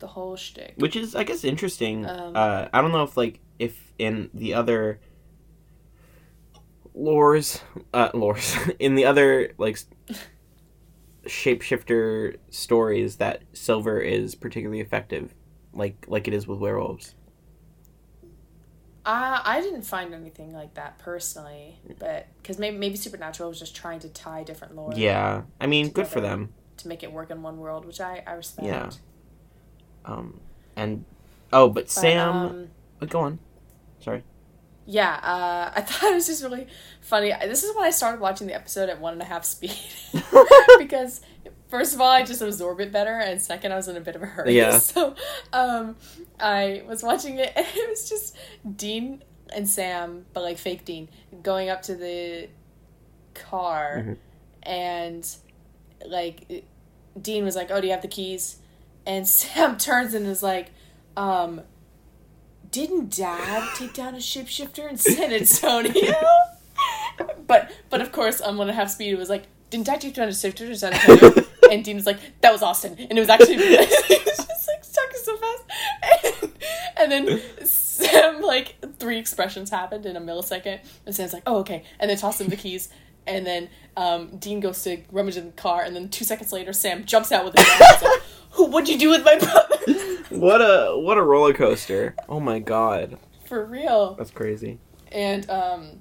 [0.00, 0.74] the whole shtick.
[0.76, 2.06] which is I guess interesting.
[2.06, 5.00] Um, uh, I don't know if like if in the other
[6.96, 7.60] lores,
[7.94, 9.78] uh, lores in the other like
[11.24, 15.34] shapeshifter stories that silver is particularly effective,
[15.72, 17.14] like like it is with werewolves.
[19.04, 23.74] Uh, I didn't find anything like that personally, but because maybe maybe Supernatural was just
[23.74, 26.52] trying to tie different lore Yeah, I mean, good for them.
[26.78, 28.66] to make it work in one world, which I I respect.
[28.68, 28.90] Yeah.
[30.04, 30.40] Um,
[30.76, 31.04] and
[31.52, 32.68] oh, but, But, Sam, um,
[33.00, 33.38] uh, go on.
[34.00, 34.22] Sorry.
[34.86, 36.66] yeah, uh, I thought it was just really
[37.00, 37.32] funny.
[37.42, 39.74] This is when I started watching the episode at one and a half speed
[40.78, 41.20] because
[41.68, 44.16] first of all, I just absorb it better, and second, I was in a bit
[44.16, 44.56] of a hurry.
[44.56, 44.78] Yeah.
[44.90, 45.14] So,
[45.52, 45.96] um,
[46.38, 48.36] I was watching it, and it was just
[48.76, 49.22] Dean
[49.54, 51.08] and Sam, but like fake Dean,
[51.42, 52.48] going up to the
[53.34, 54.16] car, Mhm.
[54.62, 55.36] and
[56.06, 56.64] like
[57.20, 58.56] Dean was like, "Oh, do you have the keys?"
[59.06, 60.70] And Sam turns and is like,
[61.16, 61.62] um.
[62.70, 66.14] Didn't Dad take down a shapeshifter in San Antonio?
[67.48, 69.88] but but of course, I'm gonna one and a half speed, it was like, didn't
[69.88, 71.46] I take down a shapeshifter in San Antonio?
[71.70, 75.36] and Dean was like, that was Austin, and it was actually just like talking so
[75.36, 75.62] fast,
[76.42, 76.52] and,
[76.96, 81.84] and then Sam like three expressions happened in a millisecond, and Sam's like, oh okay,
[81.98, 82.88] and then tossed him the keys.
[83.26, 86.72] And then um, Dean goes to rummage in the car, and then two seconds later,
[86.72, 87.66] Sam jumps out with a gun.
[87.80, 88.64] and is like, Who?
[88.66, 89.76] What'd you do with my brother?
[90.30, 92.14] What a what a roller coaster!
[92.28, 94.14] Oh my god, For real.
[94.14, 94.78] that's crazy.
[95.12, 96.00] And um,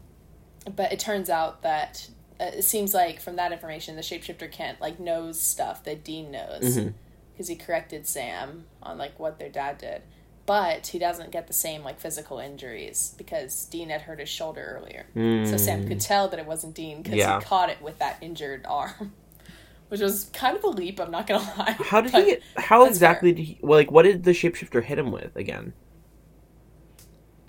[0.76, 2.08] but it turns out that
[2.40, 6.32] Uh, it seems like from that information, the shapeshifter Kent like knows stuff that Dean
[6.32, 6.90] knows mm-hmm.
[7.34, 10.04] because he corrected Sam on like what their dad did,
[10.46, 14.80] but he doesn't get the same like physical injuries because Dean had hurt his shoulder
[14.80, 15.06] earlier.
[15.46, 16.08] So Sam could mm.
[16.08, 17.18] tell that it wasn't Dean because.
[17.18, 17.40] Yeah.
[17.40, 19.14] he caught it with that injured arm,
[19.90, 21.00] which was kind of a leap.
[21.00, 21.76] I'm not gonna lie.
[21.80, 22.38] How did he?
[22.56, 23.60] How exactly did he?
[23.62, 25.74] Well, like, what did the shapeshifter hit him with again?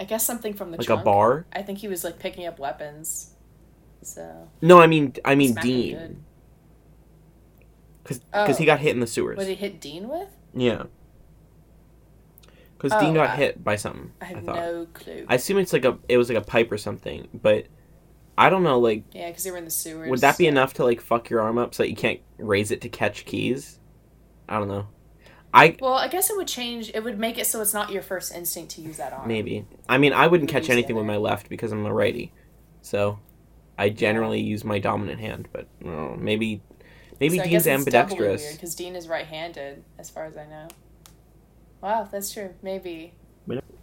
[0.00, 1.02] I guess something from the like trunk.
[1.02, 1.46] a bar.
[1.52, 3.34] I think he was like picking up weapons.
[4.02, 6.24] So No, I mean I mean Dean,
[8.02, 8.52] because Oh.
[8.54, 9.36] he got hit in the sewers.
[9.36, 10.28] What did he hit Dean with?
[10.54, 10.84] Yeah.
[12.76, 14.12] Because Oh, Dean got I- hit by something.
[14.20, 14.56] I I, have thought.
[14.56, 15.26] no clue.
[15.28, 17.66] I assume it's like a it was like a pipe or something, but
[18.38, 18.78] I don't know.
[18.80, 20.08] Like, yeah, because they were in the sewers.
[20.08, 22.70] would that be enough to like fuck your arm up so that you can't raise
[22.70, 23.78] it to catch keys?
[24.48, 24.86] I don't know.
[25.52, 26.90] I Well, I guess it would change.
[26.94, 29.28] It would make it so it's not your first instinct to use that arm.
[29.28, 29.66] maybe.
[29.88, 32.32] I mean, I wouldn't catch anything with my left because I'm a righty,
[32.80, 33.18] so
[33.80, 35.48] I generally use my dominant hand.
[35.52, 36.60] But I maybe
[37.18, 38.52] maybe so I Dean's guess ambidextrous.
[38.52, 40.68] because Dean is right-handed, as far as I know.
[41.80, 42.54] Wow, that's true.
[42.62, 43.14] Maybe.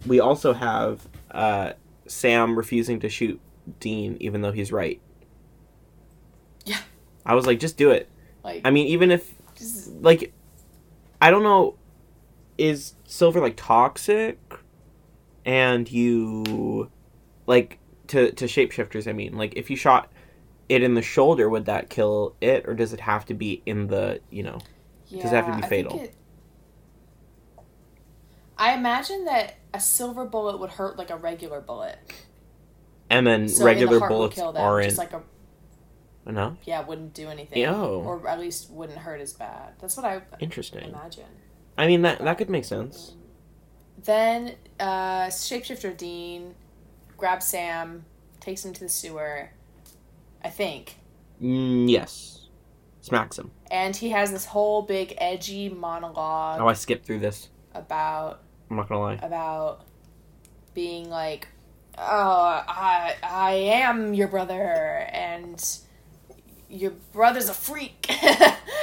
[0.05, 1.73] We also have uh,
[2.05, 3.41] Sam refusing to shoot
[3.79, 5.01] Dean even though he's right.
[6.63, 6.79] Yeah.
[7.25, 8.07] I was like, just do it.
[8.43, 10.31] Like, I mean, even if just, like,
[11.19, 11.75] I don't know,
[12.59, 14.39] is silver like toxic?
[15.43, 16.91] And you,
[17.47, 19.07] like, to to shapeshifters.
[19.07, 20.11] I mean, like, if you shot
[20.69, 23.87] it in the shoulder, would that kill it, or does it have to be in
[23.87, 24.59] the you know?
[25.07, 25.99] yeah, Does it have to be I fatal?
[25.99, 26.13] it-
[28.57, 31.99] I imagine that a silver bullet would hurt like a regular bullet.
[33.09, 35.21] And then So regular the bullets kill them, aren't just like a
[36.25, 36.57] enough.
[36.65, 37.63] yeah, wouldn't do anything.
[37.65, 38.01] Oh.
[38.05, 39.73] Or at least wouldn't hurt as bad.
[39.79, 40.89] That's what I Interesting.
[40.89, 41.25] imagine.
[41.77, 43.13] I mean that that could make sense.
[44.03, 46.55] Then uh, shapeshifter Dean
[47.17, 48.05] grabs Sam,
[48.39, 49.49] takes him to the sewer.
[50.43, 50.97] I think.
[51.41, 52.47] Mm, yes,
[53.01, 53.51] smacks him.
[53.69, 57.49] And he has this whole big edgy monologue Oh, I skipped through this.
[57.73, 59.19] about I'm not gonna lie.
[59.21, 59.83] about
[60.73, 61.47] being like,
[61.97, 64.61] "Oh, I I am your brother,
[65.11, 65.63] and
[66.69, 68.09] your brother's a freak,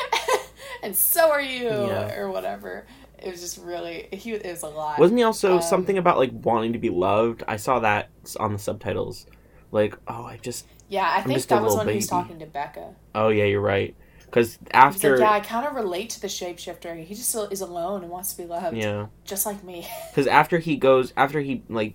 [0.82, 2.14] and so are you, Yeah.
[2.16, 2.86] or whatever."
[3.22, 4.98] It was just really he it was a lot.
[4.98, 7.42] Wasn't he also Um, something about like wanting to be loved?
[7.48, 9.26] I saw that on the subtitles.
[9.72, 10.66] Like, oh, I just.
[10.88, 12.94] yeah, I think just a that was when he was talking to Becca.
[13.14, 13.96] Oh yeah, you're right.
[14.24, 15.12] Because after.
[15.12, 17.02] like, "Yeah, I kind of relate to the shapeshifter.
[17.04, 19.06] He just is alone and wants to be loved, Yeah.
[19.24, 21.94] just like me." Because after he goes, after he like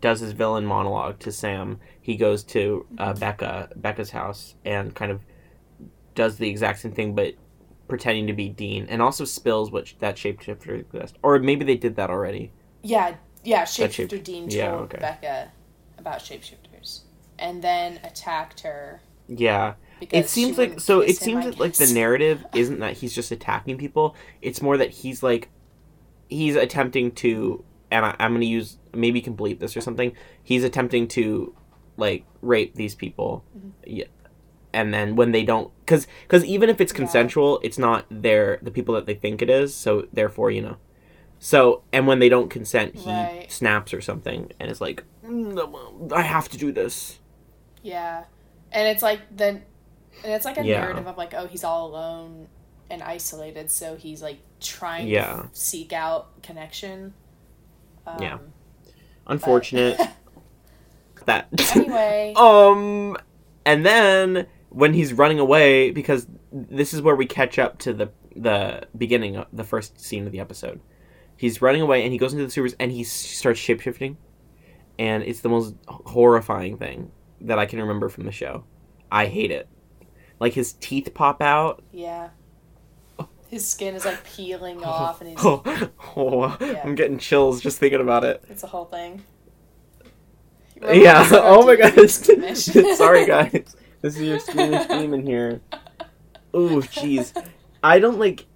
[0.00, 5.12] does his villain monologue to Sam, he goes to uh, Becca, Becca's house, and kind
[5.12, 5.20] of
[6.14, 7.34] does the exact same thing, but
[7.88, 11.16] pretending to be Dean, and also spills what sh- that shapeshifter exists.
[11.22, 12.52] Or maybe they did that already.
[12.82, 13.64] Yeah, yeah.
[13.64, 14.98] shape- Shapeshifter Dean told yeah, okay.
[14.98, 15.50] Becca
[15.98, 17.00] about shapeshifters,
[17.38, 19.00] and then attacked her.
[19.28, 19.74] Yeah.
[20.00, 23.30] Because it seems like so it him, seems like the narrative isn't that he's just
[23.30, 25.48] attacking people it's more that he's like
[26.28, 27.62] he's attempting to
[27.92, 30.12] and I, i'm gonna use maybe bleep this or something
[30.42, 31.54] he's attempting to
[31.96, 33.68] like rape these people Mm-hmm.
[33.86, 34.04] yeah
[34.72, 36.96] and then when they don't because because even if it's Yeah.
[36.98, 40.76] consensual it's not their the people that they think it is so therefore you know
[41.38, 43.46] so and when they don't consent he Right.
[43.50, 47.18] snaps or something and is like "Mm, i have to do this
[47.82, 48.24] Yeah,
[48.70, 49.62] and it's like the, and
[50.24, 50.80] it's like a Yeah.
[50.80, 52.46] narrative of like, oh, he's all alone
[52.88, 55.40] and isolated, so he's like trying to Yeah.
[55.46, 57.12] f- seek out connection.
[58.06, 58.38] Um, Yeah.
[59.26, 59.98] unfortunate
[61.26, 63.16] that anyway, Um,
[63.64, 68.10] and then when he's running away, because this is where we catch up to the
[68.34, 70.80] the beginning of the first scene of the episode.
[71.36, 74.16] He's running away and he goes into the sewers and he starts shapeshifting,
[74.98, 77.10] and it's the most horrifying thing
[77.42, 78.64] that I can remember from the show.
[79.10, 79.68] I hate it.
[80.40, 81.82] Like his teeth pop out.
[81.92, 82.30] yeah,
[83.18, 83.28] oh.
[83.48, 84.88] his skin is like peeling oh.
[84.88, 85.62] off, and he's Oh,
[86.16, 86.82] oh, Yeah.
[86.82, 88.42] I'm getting chills just thinking about it.
[88.48, 89.22] it's a whole thing.
[90.82, 91.28] Yeah.
[91.32, 91.94] Oh my god.
[91.94, 92.64] gosh.
[92.96, 93.76] Sorry, guys.
[94.02, 95.60] This is your Squeamish demon here.
[96.52, 97.32] Oh, jeez.
[97.82, 98.46] I don't like.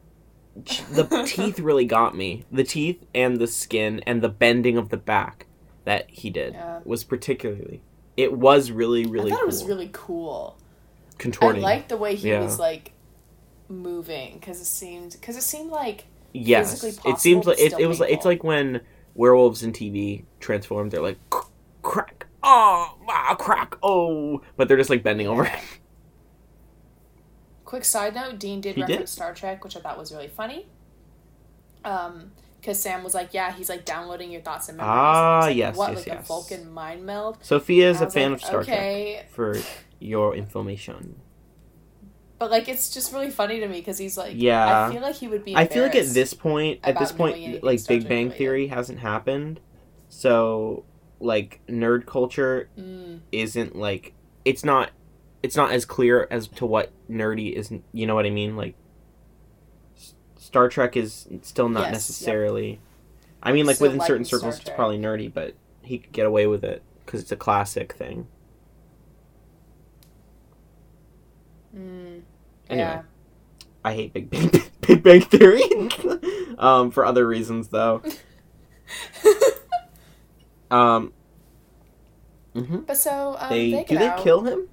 [0.54, 2.44] The teeth really got me.
[2.50, 5.46] The teeth and the skin and the bending of the back
[5.84, 6.80] that he did Yeah.
[6.84, 7.80] was particularly.
[8.16, 9.44] It was really, really I thought cool.
[9.44, 10.56] it was really cool.
[11.18, 11.62] contorting.
[11.62, 12.40] I liked the way he Yeah.
[12.42, 12.92] was like
[13.68, 18.00] moving because it seemed because it seemed like yes, it seems like it, it was.
[18.00, 18.80] It's like when
[19.14, 20.88] werewolves in TV transform.
[20.90, 21.18] They're like
[21.82, 25.50] crack, oh, ah, crack, oh, but they're just like bending over.
[27.64, 28.90] Quick side note: Dean did He did?
[28.90, 30.66] reference Star Trek, which I thought was really funny.
[31.84, 35.46] Um, because Sam was like, "Yeah, he's like downloading your thoughts and memories." Ah, And
[35.48, 36.24] like, yes, what yes, like yes.
[36.24, 37.38] a Vulcan mind meld?
[37.42, 39.30] Sophia is And I a was fan like, of Star Trek.
[39.30, 39.56] For
[40.00, 41.20] your information.
[42.38, 44.86] But like, it's just really funny to me because he's like, Yeah.
[44.88, 45.56] I feel like he would be.
[45.56, 48.38] I feel like at this point, at this point, like Star Big Trek Bang related.
[48.38, 49.60] Theory hasn't happened,
[50.08, 50.84] so
[51.20, 54.12] like nerd culture Mm, isn't like
[54.44, 54.90] it's not
[55.42, 57.72] it's not as clear as to what nerdy is.
[57.92, 58.56] You know what I mean?
[58.56, 58.74] Like
[59.96, 61.92] S- Star Trek is still not Yes, yep.
[61.92, 62.80] necessarily.
[63.42, 66.46] I mean, like Still within certain circles, it's probably nerdy, but he could get away
[66.46, 68.26] with it because it's a classic thing.
[71.76, 72.22] Mm,
[72.68, 72.84] Anyway.
[72.88, 73.02] Yeah.
[73.84, 74.50] I hate Big Bang,
[74.80, 75.62] Big Bang Theory.
[76.58, 78.02] um, for other reasons though.
[80.70, 81.12] Um.
[82.54, 82.78] Mm-hmm.
[82.80, 84.68] But so um, They, they, do they out, kill him?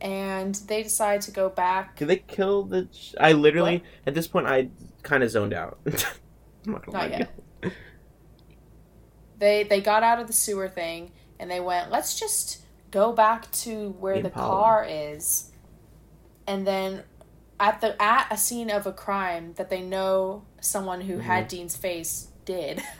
[0.00, 1.96] and they decide to go back.
[1.96, 2.84] Do they kill the?
[2.86, 4.68] ch- I literally at this point I
[5.02, 5.78] kind of zoned out.
[6.66, 7.30] I'm not gonna Not yet.
[7.62, 7.70] you.
[9.38, 13.50] They they got out of the sewer thing and they went, let's just go back
[13.52, 15.50] to where The the car is.
[16.46, 17.02] And then
[17.60, 21.22] at the at a scene of a crime that they know someone who Mm-hmm.
[21.22, 22.82] had Dean's face did.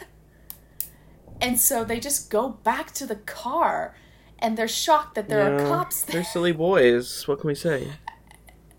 [1.41, 3.95] and so they just go back to the car
[4.39, 6.15] and they're shocked that there are cops there.
[6.15, 7.27] They're silly boys.
[7.27, 7.93] What can we say?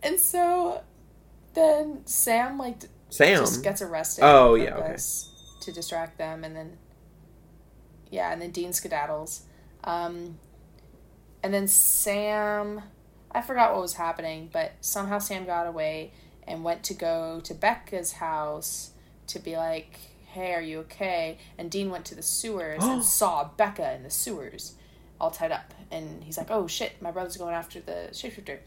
[0.03, 0.83] And so
[1.53, 3.39] then Sam like Sam.
[3.39, 4.23] just gets arrested.
[4.23, 4.97] Oh, yeah, okay.
[5.61, 6.77] To distract them, and then
[8.09, 9.41] yeah, and then Dean skedaddles,
[9.83, 10.37] um,
[11.43, 12.81] and then Sam.
[13.31, 16.13] I forgot what was happening, but somehow Sam got away
[16.47, 18.91] and went to go to Becca's house
[19.27, 23.49] to be like, "Hey, are you okay?" And Dean went to the sewers and saw
[23.57, 24.73] Becca in the sewers,
[25.19, 28.59] all tied up, and he's like, "Oh shit, my brother's going after the shapeshifter."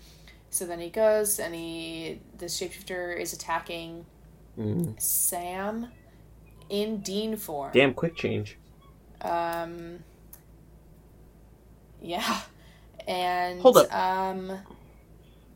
[0.51, 4.07] So then he goes and he the shapeshifter is attacking
[4.59, 5.01] Mm.
[5.01, 5.93] Sam
[6.69, 7.71] in Dean form.
[7.73, 8.59] Damn quick change.
[9.23, 10.01] Um
[12.03, 12.41] Yeah.
[13.07, 13.95] And Hold up.
[13.95, 14.59] um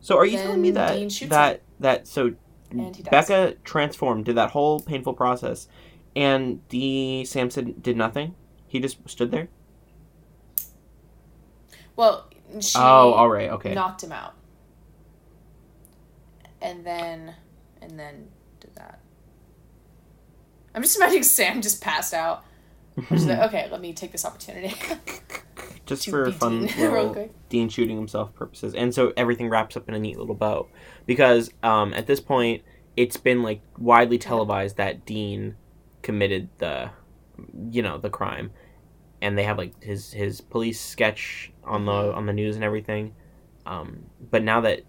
[0.00, 2.34] So are you telling me Then that Dean that that so
[2.70, 3.10] and he dies.
[3.28, 5.68] Becca transformed, did that whole painful process,
[6.16, 8.34] and the Samson did nothing?
[8.66, 9.48] He just stood there.
[11.96, 12.28] Well,
[12.60, 13.74] she oh, all right, okay.
[13.74, 14.34] knocked him out.
[16.60, 17.34] And then
[17.80, 18.28] and then
[18.60, 19.00] did that.
[20.74, 22.44] I'm just imagining Sam just passed out.
[23.10, 24.74] Just like, okay, let me take this opportunity.
[25.86, 27.32] just for fun Dean little quick.
[27.48, 30.68] Dean shooting himself purposes, and so everything wraps up in a neat little bow.
[31.06, 32.62] Because um, at this point,
[32.96, 35.56] it's been like widely televised that Dean
[36.04, 36.90] committed the,
[37.70, 38.52] you know, the crime,
[39.20, 42.14] and they have like his his police sketch on the Mhm.
[42.16, 43.14] on the news and everything.
[43.66, 44.82] Um, but now that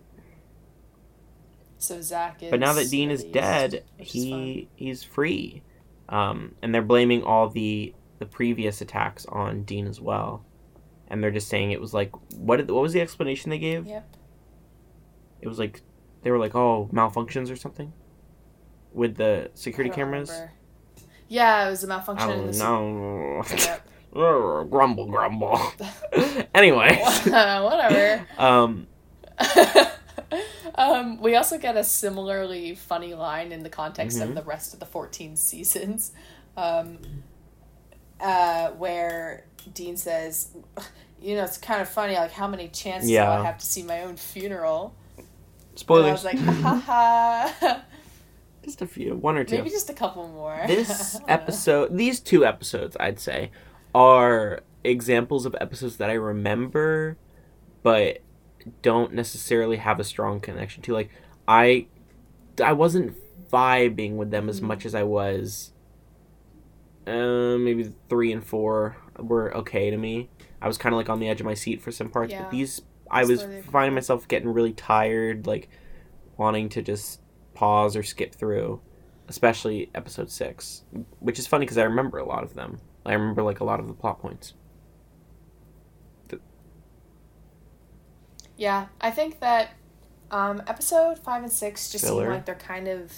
[1.78, 5.64] So Zach is but now that Dean is dead, which is he he's free,
[6.10, 10.46] um, and they're blaming all the the previous attacks on Dean as well,
[11.08, 13.86] and they're just saying it was like what did, what was the explanation they gave?
[13.88, 14.16] Yep.
[15.42, 15.82] It was like
[16.24, 17.94] they were like oh malfunctions or something
[18.94, 20.30] with the security cameras.
[20.32, 20.54] remember.
[21.28, 23.44] Yeah, it was a malfunction in don't the know.
[23.50, 23.90] Yep.
[24.70, 25.60] Grumble, grumble.
[26.56, 28.26] anyway, Whatever.
[28.38, 28.88] um,
[30.76, 34.30] um, we also get a similarly funny line in the context Mhm.
[34.30, 36.12] of the rest of the 14 seasons,
[36.56, 37.00] um,
[38.22, 40.50] uh, where Dean says,
[41.22, 42.16] "You know, it's kind of funny.
[42.16, 44.96] Like, how many chances do I have to see my own funeral?"
[45.76, 46.24] spoilers.
[46.24, 47.82] And I was like, "Ha ha."
[48.66, 49.56] Just a few, one or two.
[49.58, 50.62] Maybe just a couple more.
[50.68, 53.52] this episode these two episodes i'd say
[53.94, 57.18] are examples of episodes that i remember
[57.84, 58.20] but
[58.82, 61.10] don't necessarily have a strong connection to like
[61.48, 61.86] i
[62.64, 63.16] i wasn't
[63.52, 64.64] vibing with them as Mhm.
[64.66, 65.72] much as i was
[67.08, 70.30] uh, maybe three and four were okay to me
[70.62, 72.42] i was kind of like on the edge of my seat for some parts Yeah.
[72.44, 72.82] but these
[73.12, 75.70] i was finding myself getting really tired like
[76.38, 77.22] wanting to just
[77.56, 78.82] pause or skip through
[79.28, 80.84] especially episode six,
[81.20, 82.80] which is funny because I remember a lot of them.
[83.06, 84.54] I remember like a lot of the plot points.
[88.58, 89.72] Yeah, I think that
[90.32, 92.24] um, episode five and six just Filler.
[92.24, 93.12] seem like they're kind of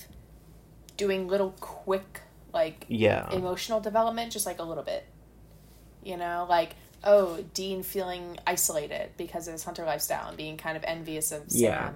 [0.96, 2.22] doing little quick,
[2.54, 5.06] like Yeah, emotional development, just like a little bit.
[6.04, 10.76] You know, like oh, Dean feeling isolated because of his hunter lifestyle and being kind
[10.76, 11.92] of envious of Sam Yeah.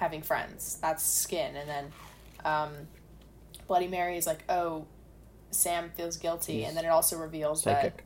[0.00, 0.78] Having friends.
[0.80, 1.92] That's skin, and then
[2.44, 2.70] um,
[3.68, 4.86] Bloody Mary is like oh,
[5.50, 8.00] Sam feels guilty, He's and then it also reveals that.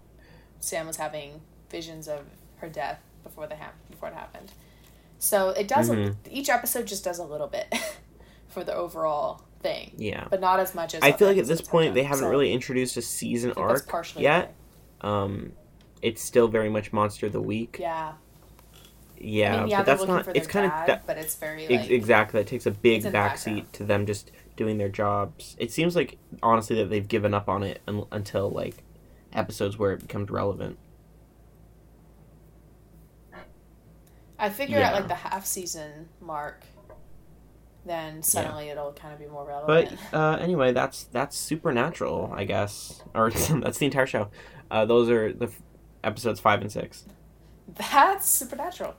[0.61, 2.21] Sam was having visions of
[2.57, 4.51] her death before they hap- before it happened.
[5.19, 5.91] So it does.
[5.91, 6.17] Mhm.
[6.31, 7.73] Each episode just does a little bit
[8.49, 11.03] for the overall thing, Yeah, but not as much as.
[11.03, 13.69] I feel like at this point they haven't So really introduced a season I think
[13.69, 14.55] that's arc partially yet.
[15.03, 15.53] Um,
[16.03, 17.77] it's still very much monster of the week.
[17.79, 18.13] Yeah.
[19.19, 20.29] Yeah, I mean, yeah, but that's not.
[20.35, 22.41] It's kind dad, of that, but it's very like exactly.
[22.41, 25.57] That takes a big it's in the backseat to them just doing their jobs.
[25.59, 28.85] It seems like honestly that they've given up on it un- until like
[29.33, 30.79] episodes where it becomes relevant.
[34.39, 36.65] I figured at like the half season mark.
[37.85, 39.99] then suddenly it'll kind of be more relevant.
[40.13, 43.31] But uh, anyway, that's that's supernatural, I guess, or
[43.61, 44.31] that's the entire show.
[44.71, 45.63] Uh, those are the f-
[46.03, 47.05] episodes five and six.
[47.69, 48.95] That's supernatural.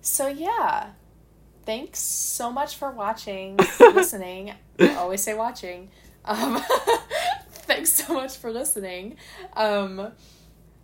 [0.00, 0.90] So yeah,
[1.64, 4.52] thanks so much for watching, listening.
[4.78, 5.90] I always say watching.
[6.24, 6.62] Um,
[7.50, 9.16] thanks so much for listening.
[9.54, 10.12] Um,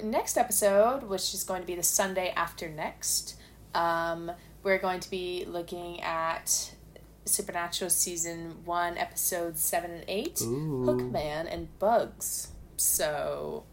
[0.02, 3.36] next episode, which is going to be the Sunday after next,
[3.74, 4.32] um,
[4.62, 6.72] we're going to be looking at
[7.26, 10.84] Supernatural season one, episodes seven and eight, Ooh.
[10.86, 12.48] Hookman and Bugs.
[12.76, 13.64] So.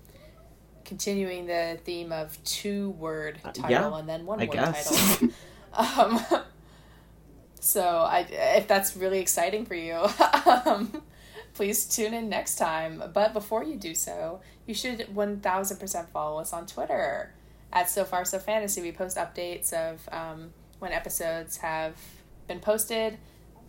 [0.87, 4.89] Continuing the theme of two word Uh, title yeah, and then one I word guess.
[5.19, 5.29] title.
[5.73, 6.19] Um,
[7.59, 9.95] so I, if that's really exciting for you,
[10.65, 11.03] um,
[11.53, 13.03] please tune in next time.
[13.13, 17.33] But before you do so, you should one thousand percent follow us on Twitter
[17.71, 18.81] at So Far So Fantasy.
[18.81, 21.95] We post updates of um, when episodes have
[22.47, 23.17] been posted,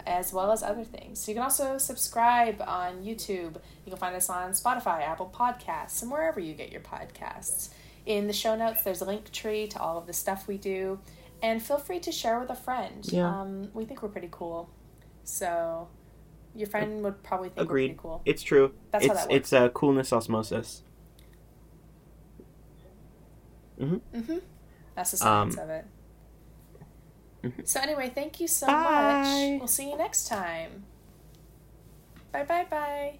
[0.08, 1.20] as well as other things.
[1.20, 3.56] So You can also subscribe on YouTube.
[3.84, 7.68] You can find us on Spotify, Apple Podcasts, and wherever you get your podcasts.
[8.06, 10.98] In the show notes, there's a link tree to all of the stuff we do.
[11.42, 13.04] And feel free to share with a friend.
[13.12, 13.28] Yeah.
[13.42, 14.70] Um, we think we're pretty cool.
[15.24, 15.88] So
[16.54, 17.86] your friend would probably think we're Agreed.
[17.88, 18.22] pretty cool.
[18.24, 18.72] It's true.
[18.90, 19.36] That's how it's that works.
[19.36, 20.82] it's a coolness osmosis.
[23.78, 24.38] Mm-hmm.
[24.94, 25.84] That's the Um, science of it.
[27.44, 27.66] Mhm.
[27.68, 28.82] So anyway, thank you so Bye.
[28.82, 29.58] much.
[29.60, 30.84] We'll see you next time.
[32.32, 33.18] Bye bye bye.